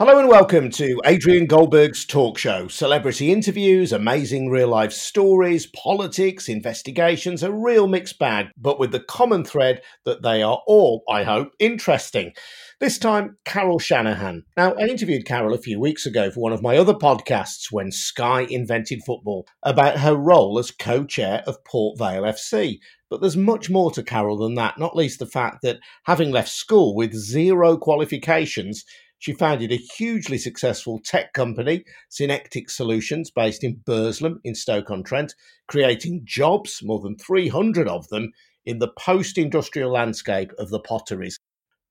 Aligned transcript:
Hello 0.00 0.18
and 0.18 0.30
welcome 0.30 0.70
to 0.70 0.98
Adrian 1.04 1.44
Goldberg's 1.44 2.06
talk 2.06 2.38
show. 2.38 2.68
Celebrity 2.68 3.30
interviews, 3.30 3.92
amazing 3.92 4.48
real 4.48 4.68
life 4.68 4.94
stories, 4.94 5.66
politics, 5.76 6.48
investigations, 6.48 7.42
a 7.42 7.52
real 7.52 7.86
mixed 7.86 8.18
bag, 8.18 8.46
but 8.56 8.80
with 8.80 8.92
the 8.92 9.00
common 9.00 9.44
thread 9.44 9.82
that 10.06 10.22
they 10.22 10.42
are 10.42 10.62
all, 10.66 11.02
I 11.06 11.24
hope, 11.24 11.50
interesting. 11.58 12.32
This 12.80 12.98
time, 12.98 13.36
Carol 13.44 13.78
Shanahan. 13.78 14.44
Now, 14.56 14.72
I 14.72 14.86
interviewed 14.86 15.26
Carol 15.26 15.52
a 15.52 15.60
few 15.60 15.78
weeks 15.78 16.06
ago 16.06 16.30
for 16.30 16.40
one 16.40 16.54
of 16.54 16.62
my 16.62 16.78
other 16.78 16.94
podcasts 16.94 17.66
when 17.70 17.92
Sky 17.92 18.46
invented 18.48 19.00
football 19.04 19.46
about 19.62 19.98
her 19.98 20.14
role 20.14 20.58
as 20.58 20.70
co 20.70 21.04
chair 21.04 21.42
of 21.46 21.62
Port 21.66 21.98
Vale 21.98 22.22
FC. 22.22 22.78
But 23.10 23.20
there's 23.20 23.36
much 23.36 23.68
more 23.68 23.90
to 23.90 24.02
Carol 24.02 24.38
than 24.38 24.54
that, 24.54 24.78
not 24.78 24.96
least 24.96 25.18
the 25.18 25.26
fact 25.26 25.58
that 25.60 25.80
having 26.04 26.30
left 26.30 26.48
school 26.48 26.94
with 26.96 27.12
zero 27.12 27.76
qualifications, 27.76 28.86
she 29.20 29.34
founded 29.34 29.70
a 29.70 29.76
hugely 29.76 30.38
successful 30.38 30.98
tech 31.04 31.34
company, 31.34 31.84
Synectics 32.08 32.76
Solutions, 32.76 33.30
based 33.30 33.62
in 33.62 33.82
Burslem 33.84 34.40
in 34.44 34.54
Stoke-on-Trent, 34.54 35.34
creating 35.68 36.22
jobs, 36.24 36.80
more 36.82 37.00
than 37.00 37.16
300 37.18 37.86
of 37.86 38.08
them, 38.08 38.32
in 38.64 38.78
the 38.78 38.92
post-industrial 38.98 39.92
landscape 39.92 40.52
of 40.58 40.70
the 40.70 40.80
potteries. 40.80 41.38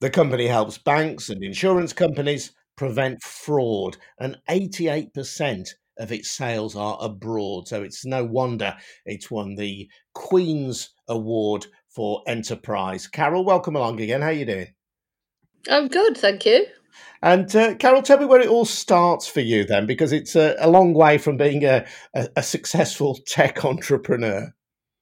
The 0.01 0.09
company 0.09 0.47
helps 0.47 0.79
banks 0.79 1.29
and 1.29 1.43
insurance 1.43 1.93
companies 1.93 2.51
prevent 2.75 3.21
fraud, 3.21 3.98
and 4.20 4.37
88% 4.49 5.70
of 5.99 6.11
its 6.11 6.31
sales 6.31 6.75
are 6.75 6.98
abroad. 6.99 7.67
So 7.67 7.84
it's 7.84 8.05
no 8.05 8.25
wonder 8.25 8.75
it's 9.05 9.29
won 9.29 9.53
the 9.53 9.87
Queen's 10.13 10.89
Award 11.07 11.67
for 11.89 12.23
Enterprise. 12.25 13.05
Carol, 13.05 13.45
welcome 13.45 13.75
along 13.75 14.01
again. 14.01 14.21
How 14.21 14.27
are 14.27 14.34
you 14.34 14.45
doing? 14.45 14.73
I'm 15.70 15.89
good, 15.89 16.17
thank 16.17 16.45
you. 16.45 16.65
And 17.21 17.53
uh, 17.55 17.75
Carol, 17.75 18.01
tell 18.01 18.17
me 18.17 18.25
where 18.25 18.39
it 18.39 18.47
all 18.47 18.65
starts 18.65 19.27
for 19.27 19.41
you 19.41 19.65
then, 19.65 19.85
because 19.85 20.13
it's 20.13 20.35
a, 20.35 20.55
a 20.59 20.69
long 20.69 20.93
way 20.93 21.17
from 21.17 21.37
being 21.37 21.65
a, 21.65 21.85
a, 22.13 22.29
a, 22.37 22.43
successful 22.43 23.20
tech 23.27 23.65
entrepreneur. 23.65 24.53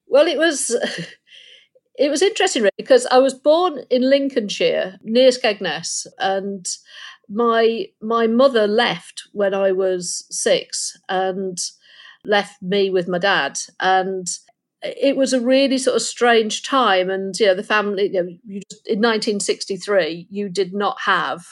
Well, 0.08 0.28
it 0.28 0.38
was. 0.38 0.76
It 2.00 2.12
was 2.12 2.22
interesting 2.22 2.70
because 2.78 3.08
I 3.08 3.18
was 3.18 3.34
born 3.34 3.80
in 3.90 4.08
Lincolnshire 4.08 5.00
near 5.02 5.32
Skegness, 5.32 6.06
and 6.20 6.64
my 7.28 7.88
my 8.04 8.28
mother 8.28 8.68
left 8.68 9.24
when 9.34 9.56
I 9.56 9.72
was 9.72 10.28
six 10.30 10.96
and 11.10 11.58
left 12.24 12.62
me 12.62 12.92
with 12.92 13.08
my 13.08 13.18
dad, 13.18 13.58
and 13.80 14.28
it 14.84 15.18
was 15.18 15.34
a 15.34 15.42
really 15.42 15.80
sort 15.80 15.96
of 15.96 16.04
strange 16.04 16.62
time. 16.62 17.10
And 17.10 17.36
you 17.40 17.48
know, 17.48 17.56
the 17.56 17.64
family 17.64 18.12
you 18.14 18.24
know, 18.24 18.30
you 18.46 18.62
just, 18.70 18.86
in 18.88 19.00
1963, 19.00 20.28
you 20.30 20.50
did 20.50 20.76
not 20.76 20.98
have 21.06 21.48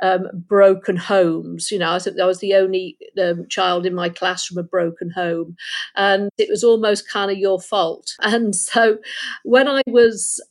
um, 0.00 0.28
broken 0.34 0.96
homes. 0.96 1.70
You 1.70 1.78
know, 1.78 1.92
I 1.92 1.98
think 1.98 2.20
I 2.20 2.26
was 2.26 2.40
the 2.40 2.54
only 2.54 2.96
um, 3.20 3.46
child 3.48 3.86
in 3.86 3.94
my 3.94 4.08
class 4.08 4.44
from 4.44 4.58
a 4.58 4.62
broken 4.62 5.10
home, 5.10 5.56
and 5.94 6.30
it 6.38 6.48
was 6.48 6.64
almost 6.64 7.10
kind 7.10 7.30
of 7.30 7.38
your 7.38 7.60
fault. 7.60 8.14
And 8.36 8.54
so, 8.54 8.98
when 9.44 9.66
I 9.66 9.82
was 9.86 10.42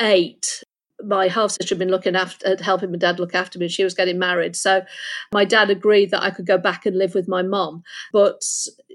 eight, 0.00 0.62
my 1.02 1.28
half 1.28 1.52
sister 1.52 1.74
had 1.74 1.78
been 1.78 1.90
looking 1.90 2.16
after, 2.16 2.56
helping 2.62 2.90
my 2.90 2.98
dad 2.98 3.18
look 3.18 3.34
after 3.34 3.58
me. 3.58 3.68
She 3.68 3.84
was 3.84 3.94
getting 3.94 4.18
married, 4.18 4.56
so 4.56 4.82
my 5.32 5.44
dad 5.44 5.70
agreed 5.70 6.10
that 6.10 6.22
I 6.22 6.30
could 6.30 6.46
go 6.46 6.58
back 6.58 6.84
and 6.86 6.98
live 6.98 7.14
with 7.14 7.28
my 7.28 7.42
mom. 7.42 7.82
But 8.12 8.42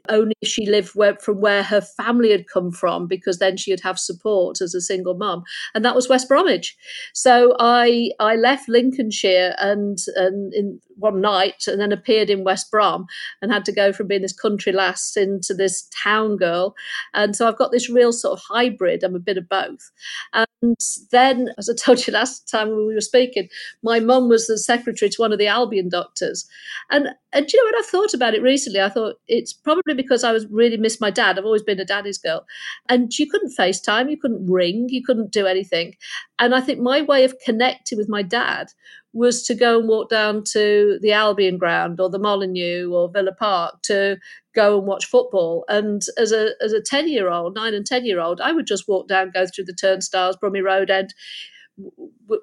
only 0.10 0.36
if 0.42 0.50
she 0.50 0.66
lived 0.66 0.96
where, 0.96 1.16
from 1.18 1.42
where 1.42 1.64
her 1.64 1.82
family 1.82 2.32
had 2.32 2.48
come 2.48 2.72
from, 2.72 3.08
because 3.08 3.40
then 3.40 3.58
she'd 3.58 3.82
have 3.82 4.00
support 4.00 4.62
as 4.62 4.74
a 4.74 4.82
single 4.82 5.16
mum, 5.16 5.44
and 5.74 5.84
that 5.86 5.96
was 5.96 6.10
West 6.10 6.28
Bromwich. 6.28 6.76
So 7.14 7.56
I 7.60 8.12
I 8.20 8.36
left 8.36 8.70
Lincolnshire 8.70 9.56
and 9.60 9.98
and 10.16 10.54
in 10.54 10.80
one 10.98 11.20
night, 11.22 11.66
and 11.68 11.80
then 11.80 11.92
appeared 11.92 12.30
in 12.30 12.44
West 12.44 12.72
Brom, 12.72 13.06
and 13.42 13.52
had 13.52 13.66
to 13.66 13.72
go 13.72 13.92
from 13.92 14.08
being 14.08 14.22
this 14.22 14.34
country 14.34 14.72
lass 14.72 15.18
into 15.18 15.54
this 15.54 15.88
town 16.04 16.38
girl, 16.38 16.76
and 17.14 17.36
so 17.36 17.48
I've 17.48 17.58
got 17.58 17.72
this 17.72 17.90
real 17.90 18.14
sort 18.14 18.40
of 18.40 18.46
hybrid. 18.50 19.04
I'm 19.04 19.16
a 19.16 19.20
bit 19.20 19.38
of 19.38 19.50
both, 19.50 19.92
and 20.34 20.78
then 21.12 21.50
as 21.58 21.70
I 21.70 21.74
told 21.74 22.06
you 22.06 22.14
last 22.14 22.50
time 22.50 22.70
when 22.70 22.88
we 22.88 22.94
were 22.94 23.02
speaking, 23.02 23.50
my 23.84 24.00
mum 24.00 24.30
was 24.30 24.48
the 24.48 24.58
secretary 24.58 25.10
to 25.10 25.22
one 25.22 25.34
of 25.34 25.40
the 25.40 25.48
Albion 25.48 25.90
doctors, 25.90 26.48
and 26.90 27.10
and 27.34 27.52
you 27.52 27.60
know 27.60 27.66
when 27.68 27.84
I 27.84 27.88
thought 27.88 28.14
about 28.14 28.34
it 28.34 28.42
recently, 28.42 28.82
I 28.82 28.90
thought 28.90 29.16
it's 29.28 29.54
probably 29.54 29.95
because 29.96 30.24
I 30.24 30.32
was 30.32 30.46
really 30.48 30.78
missed 30.78 31.02
my 31.02 31.12
dad. 31.12 31.38
I've 31.38 31.46
always 31.46 31.64
been 31.64 31.80
a 31.80 31.86
daddy's 31.86 32.18
girl. 32.18 32.46
And 32.90 33.12
you 33.18 33.30
couldn't 33.30 33.58
FaceTime, 33.58 34.10
you 34.10 34.18
couldn't 34.18 34.46
ring, 34.46 34.88
you 34.90 35.04
couldn't 35.04 35.32
do 35.32 35.48
anything. 35.48 35.96
And 36.40 36.54
I 36.54 36.62
think 36.62 36.80
my 36.80 37.02
way 37.02 37.24
of 37.24 37.36
connecting 37.44 37.98
with 37.98 38.10
my 38.10 38.22
dad 38.22 38.68
was 39.14 39.44
to 39.44 39.56
go 39.56 39.80
and 39.80 39.88
walk 39.88 40.10
down 40.10 40.44
to 40.44 41.00
the 41.02 41.14
Albion 41.14 41.58
ground 41.58 42.02
or 42.02 42.10
the 42.10 42.20
Molineux 42.20 42.92
or 42.92 43.10
Villa 43.10 43.34
Park 43.34 43.82
to 43.84 44.18
go 44.54 44.78
and 44.78 44.86
watch 44.86 45.06
football. 45.06 45.64
And 45.70 46.02
as 46.18 46.34
a 46.34 46.50
as 46.62 46.74
a 46.74 46.82
ten 46.82 47.08
year 47.08 47.30
old, 47.30 47.56
nine 47.56 47.74
and 47.74 47.86
ten 47.86 48.06
year 48.06 48.20
old, 48.20 48.42
I 48.42 48.52
would 48.52 48.68
just 48.68 48.88
walk 48.88 49.08
down, 49.08 49.32
go 49.34 49.46
through 49.48 49.66
the 49.66 49.74
turnstiles, 49.74 50.38
Brummie 50.38 50.64
Road 50.64 50.90
End, 50.90 51.14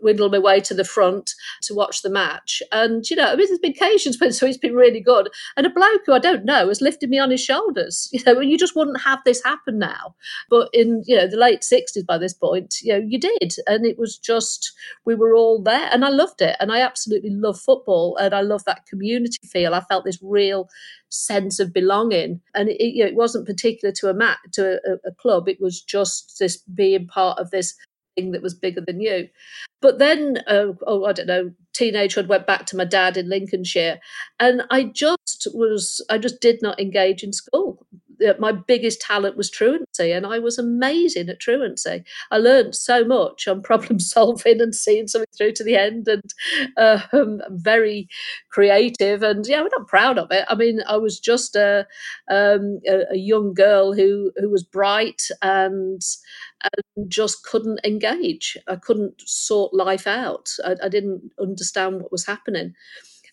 windle 0.00 0.28
my 0.28 0.38
way 0.38 0.60
to 0.60 0.74
the 0.74 0.84
front 0.84 1.34
to 1.62 1.74
watch 1.74 2.02
the 2.02 2.10
match. 2.10 2.62
And, 2.70 3.08
you 3.08 3.16
know, 3.16 3.26
I 3.26 3.36
mean, 3.36 3.46
there's 3.48 3.58
been 3.58 3.72
occasions 3.72 4.20
when 4.20 4.32
so 4.32 4.46
he's 4.46 4.58
been 4.58 4.74
really 4.74 5.00
good. 5.00 5.28
And 5.56 5.66
a 5.66 5.70
bloke 5.70 6.02
who 6.06 6.12
I 6.12 6.18
don't 6.18 6.44
know 6.44 6.68
has 6.68 6.80
lifted 6.80 7.10
me 7.10 7.18
on 7.18 7.30
his 7.30 7.42
shoulders. 7.42 8.08
You 8.22 8.34
know, 8.34 8.40
you 8.40 8.56
just 8.56 8.76
wouldn't 8.76 9.00
have 9.00 9.18
this 9.24 9.42
happen 9.42 9.78
now. 9.78 10.14
But 10.48 10.68
in, 10.72 11.02
you 11.06 11.16
know, 11.16 11.26
the 11.26 11.36
late 11.36 11.62
60s 11.62 12.06
by 12.06 12.18
this 12.18 12.34
point, 12.34 12.76
you 12.82 12.92
know, 12.92 13.04
you 13.04 13.18
did. 13.18 13.54
And 13.66 13.84
it 13.84 13.98
was 13.98 14.16
just, 14.16 14.72
we 15.04 15.14
were 15.14 15.34
all 15.34 15.60
there. 15.60 15.88
And 15.90 16.04
I 16.04 16.08
loved 16.08 16.40
it. 16.40 16.56
And 16.60 16.70
I 16.70 16.80
absolutely 16.80 17.30
love 17.30 17.58
football. 17.58 18.16
And 18.18 18.32
I 18.32 18.42
love 18.42 18.64
that 18.64 18.86
community 18.86 19.38
feel. 19.44 19.74
I 19.74 19.80
felt 19.80 20.04
this 20.04 20.20
real 20.22 20.68
sense 21.08 21.58
of 21.58 21.72
belonging. 21.72 22.40
And 22.54 22.68
it, 22.68 22.80
you 22.80 23.02
know, 23.02 23.08
it 23.08 23.16
wasn't 23.16 23.46
particular 23.46 23.92
to 23.98 24.08
a 24.08 24.14
mat, 24.14 24.38
to 24.52 24.78
a, 24.86 25.08
a 25.08 25.14
club. 25.14 25.48
It 25.48 25.60
was 25.60 25.80
just 25.80 26.38
this 26.38 26.58
being 26.58 27.06
part 27.06 27.38
of 27.38 27.50
this 27.50 27.74
thing 28.16 28.32
that 28.32 28.42
was 28.42 28.54
bigger 28.54 28.80
than 28.80 29.00
you. 29.00 29.28
But 29.80 29.98
then, 29.98 30.38
uh, 30.46 30.72
oh, 30.86 31.04
I 31.04 31.12
don't 31.12 31.26
know, 31.26 31.52
teenagehood 31.74 32.28
went 32.28 32.46
back 32.46 32.66
to 32.66 32.76
my 32.76 32.84
dad 32.84 33.16
in 33.16 33.28
Lincolnshire, 33.28 34.00
and 34.38 34.62
I 34.70 34.84
just 34.84 35.48
was, 35.52 36.04
I 36.08 36.18
just 36.18 36.40
did 36.40 36.60
not 36.62 36.80
engage 36.80 37.22
in 37.22 37.32
school. 37.32 37.86
My 38.38 38.52
biggest 38.52 39.00
talent 39.00 39.36
was 39.36 39.50
truancy, 39.50 40.12
and 40.12 40.26
I 40.26 40.38
was 40.38 40.58
amazing 40.58 41.28
at 41.28 41.40
truancy. 41.40 42.04
I 42.30 42.38
learned 42.38 42.74
so 42.74 43.04
much 43.04 43.48
on 43.48 43.62
problem 43.70 43.98
solving 43.98 44.60
and 44.60 44.74
seeing 44.74 45.08
something 45.08 45.28
through 45.36 45.52
to 45.52 45.64
the 45.64 45.76
end, 45.76 46.08
and 46.08 46.32
um, 47.12 47.40
very 47.50 48.08
creative. 48.50 49.22
And 49.22 49.46
yeah, 49.46 49.60
I'm 49.60 49.68
not 49.76 49.88
proud 49.88 50.18
of 50.18 50.30
it. 50.30 50.44
I 50.48 50.54
mean, 50.54 50.80
I 50.88 50.96
was 50.96 51.18
just 51.18 51.56
a, 51.56 51.86
um, 52.30 52.80
a, 52.88 53.12
a 53.12 53.16
young 53.16 53.54
girl 53.54 53.92
who 53.92 54.32
who 54.36 54.50
was 54.50 54.62
bright 54.62 55.22
and 55.42 56.02
and 56.62 57.10
just 57.10 57.44
couldn't 57.44 57.80
engage. 57.84 58.56
I 58.68 58.76
couldn't 58.76 59.20
sort 59.20 59.74
life 59.74 60.06
out. 60.06 60.50
I, 60.64 60.76
I 60.84 60.88
didn't 60.88 61.32
understand 61.40 62.00
what 62.00 62.12
was 62.12 62.26
happening. 62.26 62.74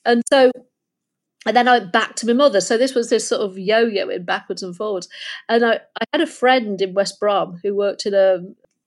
And 0.05 0.23
so 0.31 0.51
and 1.45 1.55
then 1.55 1.67
I 1.67 1.79
went 1.79 1.93
back 1.93 2.15
to 2.17 2.27
my 2.27 2.33
mother. 2.33 2.59
So 2.59 2.77
this 2.77 2.93
was 2.93 3.09
this 3.09 3.27
sort 3.27 3.41
of 3.41 3.57
yo-yoing 3.57 4.25
backwards 4.25 4.61
and 4.61 4.75
forwards. 4.75 5.07
And 5.47 5.65
I, 5.65 5.79
I 6.01 6.05
had 6.13 6.21
a 6.21 6.27
friend 6.27 6.81
in 6.81 6.93
West 6.93 7.19
Brom 7.19 7.59
who 7.63 7.75
worked 7.75 8.05
in 8.05 8.13
a 8.13 8.39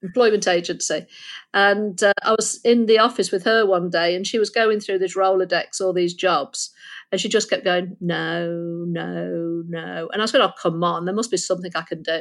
employment 0.02 0.48
agency, 0.48 1.06
and 1.54 2.02
uh, 2.02 2.12
I 2.22 2.32
was 2.32 2.60
in 2.64 2.86
the 2.86 2.98
office 2.98 3.30
with 3.30 3.44
her 3.44 3.66
one 3.66 3.90
day, 3.90 4.14
and 4.14 4.26
she 4.26 4.38
was 4.38 4.50
going 4.50 4.80
through 4.80 4.98
this 4.98 5.16
Rolodex, 5.16 5.80
all 5.80 5.92
these 5.92 6.14
jobs, 6.14 6.72
and 7.12 7.20
she 7.20 7.28
just 7.28 7.50
kept 7.50 7.64
going, 7.64 7.94
no, 8.00 8.48
no, 8.88 9.62
no. 9.68 10.08
And 10.12 10.22
I 10.22 10.26
going, 10.26 10.42
oh, 10.42 10.52
come 10.60 10.82
on, 10.82 11.04
there 11.04 11.14
must 11.14 11.30
be 11.30 11.36
something 11.36 11.70
I 11.74 11.82
can 11.82 12.02
do. 12.02 12.20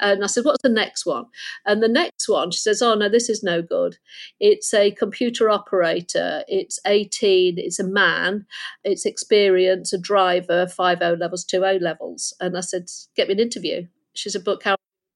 And 0.00 0.24
I 0.24 0.26
said, 0.26 0.46
what's 0.46 0.62
the 0.62 0.70
next 0.70 1.04
one? 1.04 1.26
And 1.66 1.82
the 1.82 1.88
next 1.88 2.30
one, 2.30 2.50
she 2.50 2.58
says, 2.58 2.80
oh, 2.80 2.94
no, 2.94 3.10
this 3.10 3.28
is 3.28 3.42
no 3.42 3.60
good. 3.60 3.98
It's 4.40 4.72
a 4.72 4.90
computer 4.92 5.50
operator. 5.50 6.44
It's 6.48 6.80
18. 6.86 7.58
It's 7.58 7.78
a 7.78 7.86
man. 7.86 8.46
It's 8.84 9.04
experience, 9.04 9.92
a 9.92 9.98
driver, 9.98 10.66
5 10.66 11.02
O 11.02 11.12
levels, 11.12 11.44
2 11.44 11.62
O 11.62 11.76
levels. 11.76 12.34
And 12.40 12.56
I 12.56 12.60
said, 12.60 12.86
get 13.14 13.28
me 13.28 13.34
an 13.34 13.40
interview. 13.40 13.86
She 14.14 14.30
said, 14.30 14.44
but 14.44 14.62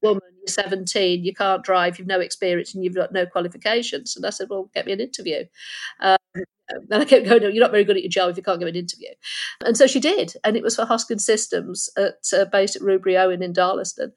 woman, 0.07 0.23
you're 0.39 0.49
17, 0.49 1.25
you 1.25 1.35
can't 1.35 1.65
drive, 1.65 1.99
you've 1.99 2.09
no 2.09 2.21
experience, 2.21 2.75
and 2.75 2.85
you've 2.85 2.95
got 2.95 3.13
no 3.13 3.27
qualifications. 3.27 4.17
And 4.17 4.25
I 4.27 4.31
said, 4.31 4.49
well, 4.51 4.71
get 4.75 4.87
me 4.87 4.93
an 4.93 5.01
interview. 5.01 5.45
Um, 6.01 6.17
and 6.69 7.03
I 7.03 7.05
kept 7.05 7.27
going, 7.27 7.43
no, 7.43 7.49
you're 7.49 7.63
not 7.63 7.71
very 7.71 7.85
good 7.85 7.97
at 7.97 8.03
your 8.03 8.11
job 8.11 8.31
if 8.31 8.37
you 8.37 8.43
can't 8.43 8.59
give 8.59 8.69
an 8.69 8.75
interview. 8.77 9.09
And 9.65 9.77
so 9.77 9.87
she 9.87 10.01
did. 10.01 10.35
And 10.45 10.57
it 10.57 10.63
was 10.63 10.77
for 10.77 10.85
Hoskin 10.85 11.21
Systems 11.21 11.89
at, 11.97 12.27
uh, 12.33 12.45
based 12.47 12.77
at 12.77 12.83
Rubery 12.83 13.19
Owen 13.19 13.43
in 13.43 13.53
Darlaston. 13.53 14.13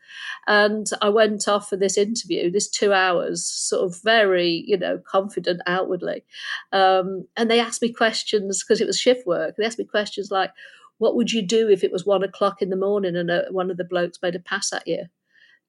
And 0.47 0.87
I 1.01 1.09
went 1.09 1.47
off 1.47 1.69
for 1.69 1.77
this 1.77 1.97
interview, 1.97 2.51
this 2.51 2.69
two 2.69 2.93
hours, 2.93 3.45
sort 3.45 3.83
of 3.85 4.01
very, 4.03 4.63
you 4.65 4.77
know, 4.77 4.99
confident 5.07 5.61
outwardly. 5.67 6.23
Um, 6.71 7.27
and 7.37 7.49
they 7.49 7.59
asked 7.59 7.81
me 7.81 7.93
questions 7.93 8.63
because 8.63 8.81
it 8.81 8.87
was 8.87 8.99
shift 8.99 9.27
work. 9.27 9.55
They 9.57 9.65
asked 9.65 9.79
me 9.79 9.85
questions 9.85 10.31
like, 10.31 10.51
what 10.97 11.15
would 11.15 11.31
you 11.31 11.41
do 11.41 11.69
if 11.69 11.83
it 11.83 11.91
was 11.91 12.05
one 12.05 12.23
o'clock 12.23 12.61
in 12.61 12.69
the 12.69 12.75
morning 12.75 13.15
and 13.15 13.31
a, 13.31 13.45
one 13.51 13.71
of 13.71 13.77
the 13.77 13.85
blokes 13.85 14.19
made 14.21 14.35
a 14.35 14.39
pass 14.39 14.73
at 14.73 14.87
you? 14.87 15.05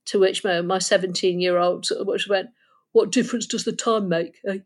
To 0.06 0.18
which 0.18 0.42
my 0.44 0.78
17 0.78 1.40
year 1.40 1.58
old 1.58 1.86
went, 2.28 2.48
what 2.92 3.12
difference 3.12 3.46
does 3.46 3.64
the 3.64 3.72
time 3.72 4.08
make? 4.08 4.40
Eh? 4.48 4.58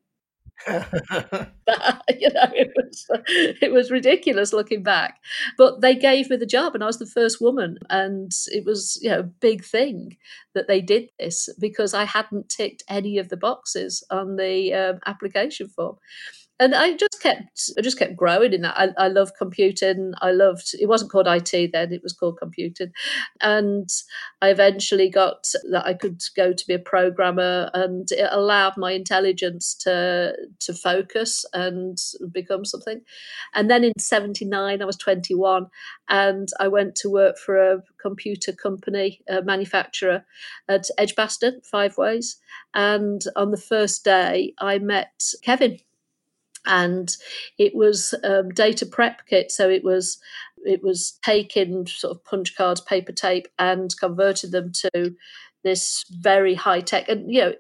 you 0.69 2.31
know, 2.33 2.51
it 2.55 2.73
was 2.77 3.07
it 3.61 3.73
was 3.73 3.91
ridiculous 3.91 4.53
looking 4.53 4.83
back. 4.83 5.19
But 5.59 5.81
they 5.81 5.95
gave 5.97 6.31
me 6.31 6.37
the 6.37 6.47
job, 6.47 6.75
and 6.75 6.83
I 6.83 6.87
was 6.87 6.99
the 6.99 7.07
first 7.07 7.41
woman, 7.41 7.79
and 7.91 8.31
it 8.47 8.65
was 8.65 8.99
you 9.03 9.11
know 9.11 9.21
a 9.21 9.25
big 9.25 9.65
thing 9.65 10.17
that 10.55 10.69
they 10.69 10.81
did 10.81 11.09
this 11.19 11.49
because 11.59 11.93
I 11.93 12.05
hadn't 12.05 12.49
ticked 12.49 12.85
any 12.89 13.19
of 13.19 13.29
the 13.29 13.37
boxes 13.37 14.05
on 14.11 14.37
the 14.37 14.73
um, 14.73 15.01
application 15.07 15.69
form 15.69 15.97
and 16.61 16.73
I 16.75 16.97
just 16.97 17.21
kept 17.21 17.71
I 17.77 17.81
just 17.81 17.99
kept 17.99 18.17
growing 18.17 18.53
in 18.53 18.63
that. 18.63 18.79
I, 18.79 18.89
I 18.97 19.09
loved 19.09 19.33
computing. 19.37 20.13
I 20.21 20.31
loved 20.31 20.75
it 20.81 20.89
wasn't 20.89 21.11
called 21.11 21.27
IT 21.27 21.73
then; 21.73 21.93
it 21.93 22.03
was 22.03 22.13
called 22.13 22.39
computing, 22.39 22.93
and 23.41 23.89
I 24.41 24.51
eventually 24.51 25.11
got 25.11 25.49
that 25.73 25.85
I 25.85 25.95
could 25.95 26.23
go 26.37 26.53
to 26.53 26.67
be 26.67 26.75
a 26.75 26.79
programmer, 26.79 27.71
and 27.75 28.09
it 28.13 28.29
allowed 28.31 28.77
my 28.77 28.93
intelligence 28.93 29.75
to 29.81 30.35
to 30.61 30.75
focus 30.75 31.45
and 31.53 31.99
become 32.31 32.65
something. 32.65 33.01
And 33.55 33.69
then 33.69 33.83
in 33.83 33.99
'79, 33.99 34.81
I 34.81 34.85
was 34.85 34.97
21, 34.97 35.67
and 36.09 36.49
I 36.61 36.69
went 36.69 36.95
to 36.97 37.11
work 37.11 37.37
for 37.37 37.57
a 37.57 37.83
computer 38.01 38.53
company, 38.53 39.23
a 39.29 39.43
manufacturer 39.43 40.25
at 40.69 40.87
Edgbaston, 40.99 41.63
Five 41.65 41.99
Ways. 41.99 42.37
And 42.75 43.23
on 43.35 43.51
the 43.51 43.57
first 43.57 44.05
day, 44.05 44.55
I 44.59 44.79
met 44.79 45.21
Kevin 45.43 45.79
and 46.67 47.17
it 47.59 47.75
was 47.75 48.15
um, 48.25 48.51
data 48.51 48.87
prep 48.87 49.27
kit. 49.27 49.51
So 49.51 49.69
it 49.69 49.85
was 49.85 50.19
it 50.65 50.83
was 50.83 51.19
taking 51.23 51.87
sort 51.87 52.17
of 52.17 52.25
punch 52.25 52.57
cards, 52.57 52.81
paper 52.81 53.13
tape, 53.13 53.49
and 53.59 53.95
converted 53.99 54.53
them 54.53 54.73
to 54.73 55.15
this 55.65 56.05
very 56.11 56.55
high 56.55 56.81
tech 56.81 57.09
and 57.09 57.33
you 57.33 57.41
know 57.41 57.53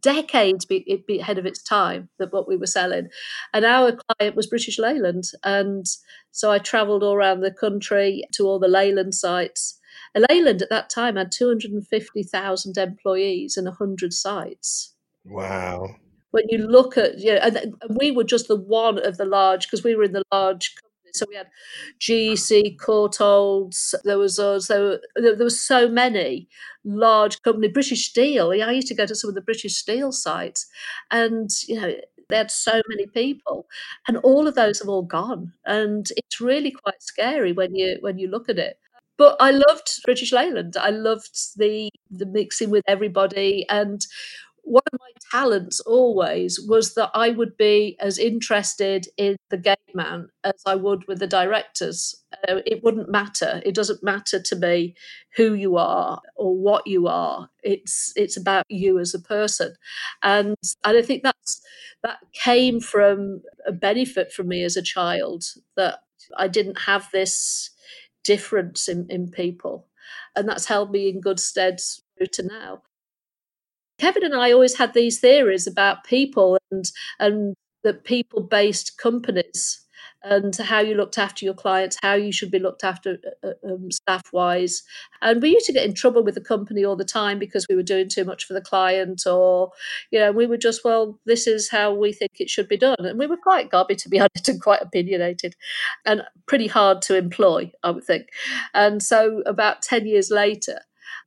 decades 0.00 0.64
be, 0.64 0.78
it 0.86 1.06
be 1.06 1.20
ahead 1.20 1.38
of 1.38 1.44
its 1.44 1.62
time 1.62 2.08
that 2.18 2.32
what 2.32 2.48
we 2.48 2.56
were 2.56 2.66
selling. 2.66 3.08
And 3.52 3.64
our 3.64 3.92
client 3.92 4.34
was 4.34 4.46
british 4.46 4.78
leyland 4.78 5.24
and 5.44 5.84
so 6.30 6.50
i 6.50 6.58
traveled 6.58 7.02
all 7.02 7.14
around 7.14 7.40
the 7.40 7.52
country 7.52 8.24
to 8.32 8.44
all 8.44 8.58
the 8.58 8.68
leyland 8.68 9.14
sites. 9.14 9.78
And 10.14 10.24
leyland 10.30 10.62
at 10.62 10.70
that 10.70 10.88
time 10.88 11.16
had 11.16 11.30
250000 11.30 12.78
employees 12.78 13.56
and 13.56 13.66
100 13.66 14.12
sites. 14.14 14.94
Wow 15.24 15.96
when 16.32 16.44
you 16.48 16.58
look 16.58 16.98
at 16.98 17.18
you 17.18 17.34
know, 17.34 17.40
and 17.40 17.74
we 17.96 18.10
were 18.10 18.24
just 18.24 18.48
the 18.48 18.56
one 18.56 18.98
of 19.06 19.16
the 19.16 19.24
large 19.24 19.66
because 19.66 19.84
we 19.84 19.94
were 19.94 20.04
in 20.04 20.12
the 20.12 20.24
large 20.32 20.74
companies. 20.74 20.90
So 21.14 21.26
we 21.28 21.36
had 21.36 21.48
GEC, 22.00 22.76
Courtaulds, 22.78 23.94
there 24.02 24.18
was 24.18 24.38
us, 24.38 24.68
there 24.68 24.82
were, 24.82 25.00
there 25.14 25.36
were 25.36 25.50
so 25.50 25.86
many 25.88 26.48
large 26.84 27.40
companies. 27.42 27.72
British 27.72 28.08
Steel. 28.08 28.50
I 28.50 28.72
used 28.72 28.88
to 28.88 28.94
go 28.94 29.06
to 29.06 29.14
some 29.14 29.28
of 29.28 29.34
the 29.34 29.42
British 29.42 29.76
Steel 29.76 30.10
sites, 30.10 30.66
and 31.10 31.50
you 31.68 31.80
know 31.80 31.94
they 32.28 32.36
had 32.36 32.50
so 32.50 32.80
many 32.88 33.06
people, 33.06 33.66
and 34.08 34.16
all 34.18 34.48
of 34.48 34.54
those 34.54 34.78
have 34.80 34.88
all 34.88 35.02
gone, 35.02 35.52
and 35.66 36.08
it's 36.16 36.40
really 36.40 36.70
quite 36.70 37.02
scary 37.02 37.52
when 37.52 37.74
you 37.74 37.98
when 38.00 38.18
you 38.18 38.28
look 38.28 38.48
at 38.48 38.58
it 38.58 38.78
but 39.18 39.36
I 39.38 39.50
loved 39.50 40.00
British 40.04 40.32
Leyland. 40.32 40.76
I 40.76 40.90
loved 40.90 41.56
the 41.56 41.90
the 42.10 42.26
mixing 42.26 42.70
with 42.70 42.82
everybody, 42.88 43.64
and 43.68 44.04
one 44.62 44.82
of 44.92 45.00
my 45.00 45.10
talents 45.30 45.80
always 45.80 46.60
was 46.68 46.94
that 46.94 47.10
I 47.14 47.30
would 47.30 47.56
be 47.56 47.96
as 48.00 48.18
interested 48.18 49.06
in 49.16 49.36
the 49.50 49.56
gate 49.56 49.78
man 49.94 50.28
as 50.44 50.62
I 50.66 50.76
would 50.76 51.06
with 51.08 51.18
the 51.18 51.26
directors. 51.26 52.14
Uh, 52.48 52.60
it 52.64 52.82
wouldn't 52.82 53.10
matter. 53.10 53.60
It 53.64 53.74
doesn't 53.74 54.02
matter 54.02 54.40
to 54.40 54.56
me 54.56 54.94
who 55.36 55.54
you 55.54 55.76
are 55.76 56.20
or 56.36 56.56
what 56.56 56.86
you 56.86 57.08
are. 57.08 57.50
It's 57.62 58.12
it's 58.16 58.36
about 58.36 58.64
you 58.68 58.98
as 58.98 59.14
a 59.14 59.20
person, 59.20 59.74
and 60.22 60.56
and 60.84 60.98
I 60.98 61.02
think 61.02 61.22
that's 61.22 61.60
that 62.02 62.18
came 62.32 62.80
from 62.80 63.42
a 63.66 63.72
benefit 63.72 64.32
for 64.32 64.44
me 64.44 64.62
as 64.64 64.76
a 64.76 64.82
child 64.82 65.44
that 65.76 66.00
I 66.36 66.48
didn't 66.48 66.82
have 66.82 67.08
this 67.12 67.70
difference 68.24 68.88
in, 68.88 69.06
in 69.10 69.30
people, 69.30 69.88
and 70.36 70.48
that's 70.48 70.66
held 70.66 70.90
me 70.90 71.08
in 71.08 71.20
good 71.20 71.40
stead 71.40 71.80
through 72.16 72.28
to 72.34 72.42
now. 72.44 72.82
Kevin 74.02 74.24
and 74.24 74.34
I 74.34 74.50
always 74.50 74.76
had 74.78 74.94
these 74.94 75.20
theories 75.20 75.68
about 75.68 76.02
people 76.02 76.58
and 76.72 76.84
and 77.20 77.54
the 77.84 77.94
people 77.94 78.42
based 78.42 78.98
companies 78.98 79.78
and 80.24 80.56
how 80.56 80.80
you 80.80 80.96
looked 80.96 81.18
after 81.18 81.44
your 81.44 81.54
clients, 81.54 81.96
how 82.02 82.14
you 82.14 82.32
should 82.32 82.50
be 82.50 82.58
looked 82.58 82.82
after 82.82 83.18
uh, 83.44 83.48
uh, 83.48 83.72
um, 83.74 83.92
staff 83.92 84.22
wise. 84.32 84.82
And 85.20 85.40
we 85.40 85.50
used 85.50 85.66
to 85.66 85.72
get 85.72 85.84
in 85.84 85.94
trouble 85.94 86.24
with 86.24 86.34
the 86.34 86.40
company 86.40 86.84
all 86.84 86.96
the 86.96 87.04
time 87.04 87.38
because 87.38 87.64
we 87.68 87.76
were 87.76 87.82
doing 87.84 88.08
too 88.08 88.24
much 88.24 88.44
for 88.44 88.54
the 88.54 88.60
client, 88.60 89.22
or, 89.24 89.70
you 90.10 90.18
know, 90.18 90.32
we 90.32 90.46
were 90.46 90.56
just, 90.56 90.84
well, 90.84 91.18
this 91.26 91.46
is 91.46 91.70
how 91.70 91.92
we 91.94 92.12
think 92.12 92.32
it 92.38 92.50
should 92.50 92.68
be 92.68 92.76
done. 92.76 92.96
And 92.98 93.18
we 93.18 93.26
were 93.26 93.36
quite 93.36 93.70
gobby, 93.70 93.96
to 93.96 94.08
be 94.08 94.20
honest, 94.20 94.48
and 94.48 94.60
quite 94.60 94.82
opinionated 94.82 95.54
and 96.04 96.22
pretty 96.46 96.68
hard 96.68 97.02
to 97.02 97.16
employ, 97.16 97.72
I 97.82 97.90
would 97.90 98.04
think. 98.04 98.28
And 98.74 99.02
so 99.02 99.42
about 99.46 99.82
10 99.82 100.06
years 100.06 100.30
later, 100.30 100.80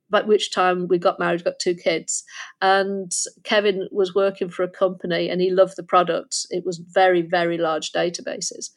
by 0.09 0.21
which 0.21 0.51
time 0.51 0.87
we 0.87 0.97
got 0.97 1.19
married, 1.19 1.43
got 1.43 1.59
two 1.59 1.75
kids. 1.75 2.23
And 2.61 3.11
Kevin 3.43 3.87
was 3.91 4.13
working 4.13 4.49
for 4.49 4.63
a 4.63 4.69
company 4.69 5.29
and 5.29 5.41
he 5.41 5.49
loved 5.49 5.75
the 5.77 5.83
product. 5.83 6.45
It 6.49 6.65
was 6.65 6.77
very, 6.77 7.21
very 7.21 7.57
large 7.57 7.91
databases. 7.91 8.69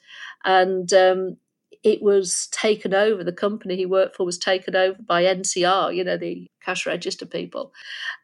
And 0.45 0.93
um, 0.93 1.37
it 1.85 2.03
was 2.03 2.49
taken 2.51 2.95
over, 2.95 3.23
the 3.23 3.33
company 3.33 3.77
he 3.77 3.87
worked 3.87 4.17
for 4.17 4.25
was 4.25 4.39
taken 4.39 4.75
over 4.75 4.99
by 5.07 5.25
NCR, 5.25 5.95
you 5.95 6.05
know, 6.05 6.17
the 6.17 6.47
cash 6.65 6.87
register 6.87 7.27
people. 7.27 7.73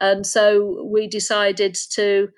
And 0.01 0.27
so 0.27 0.85
we 0.91 1.07
decided 1.07 1.77
to 1.93 2.29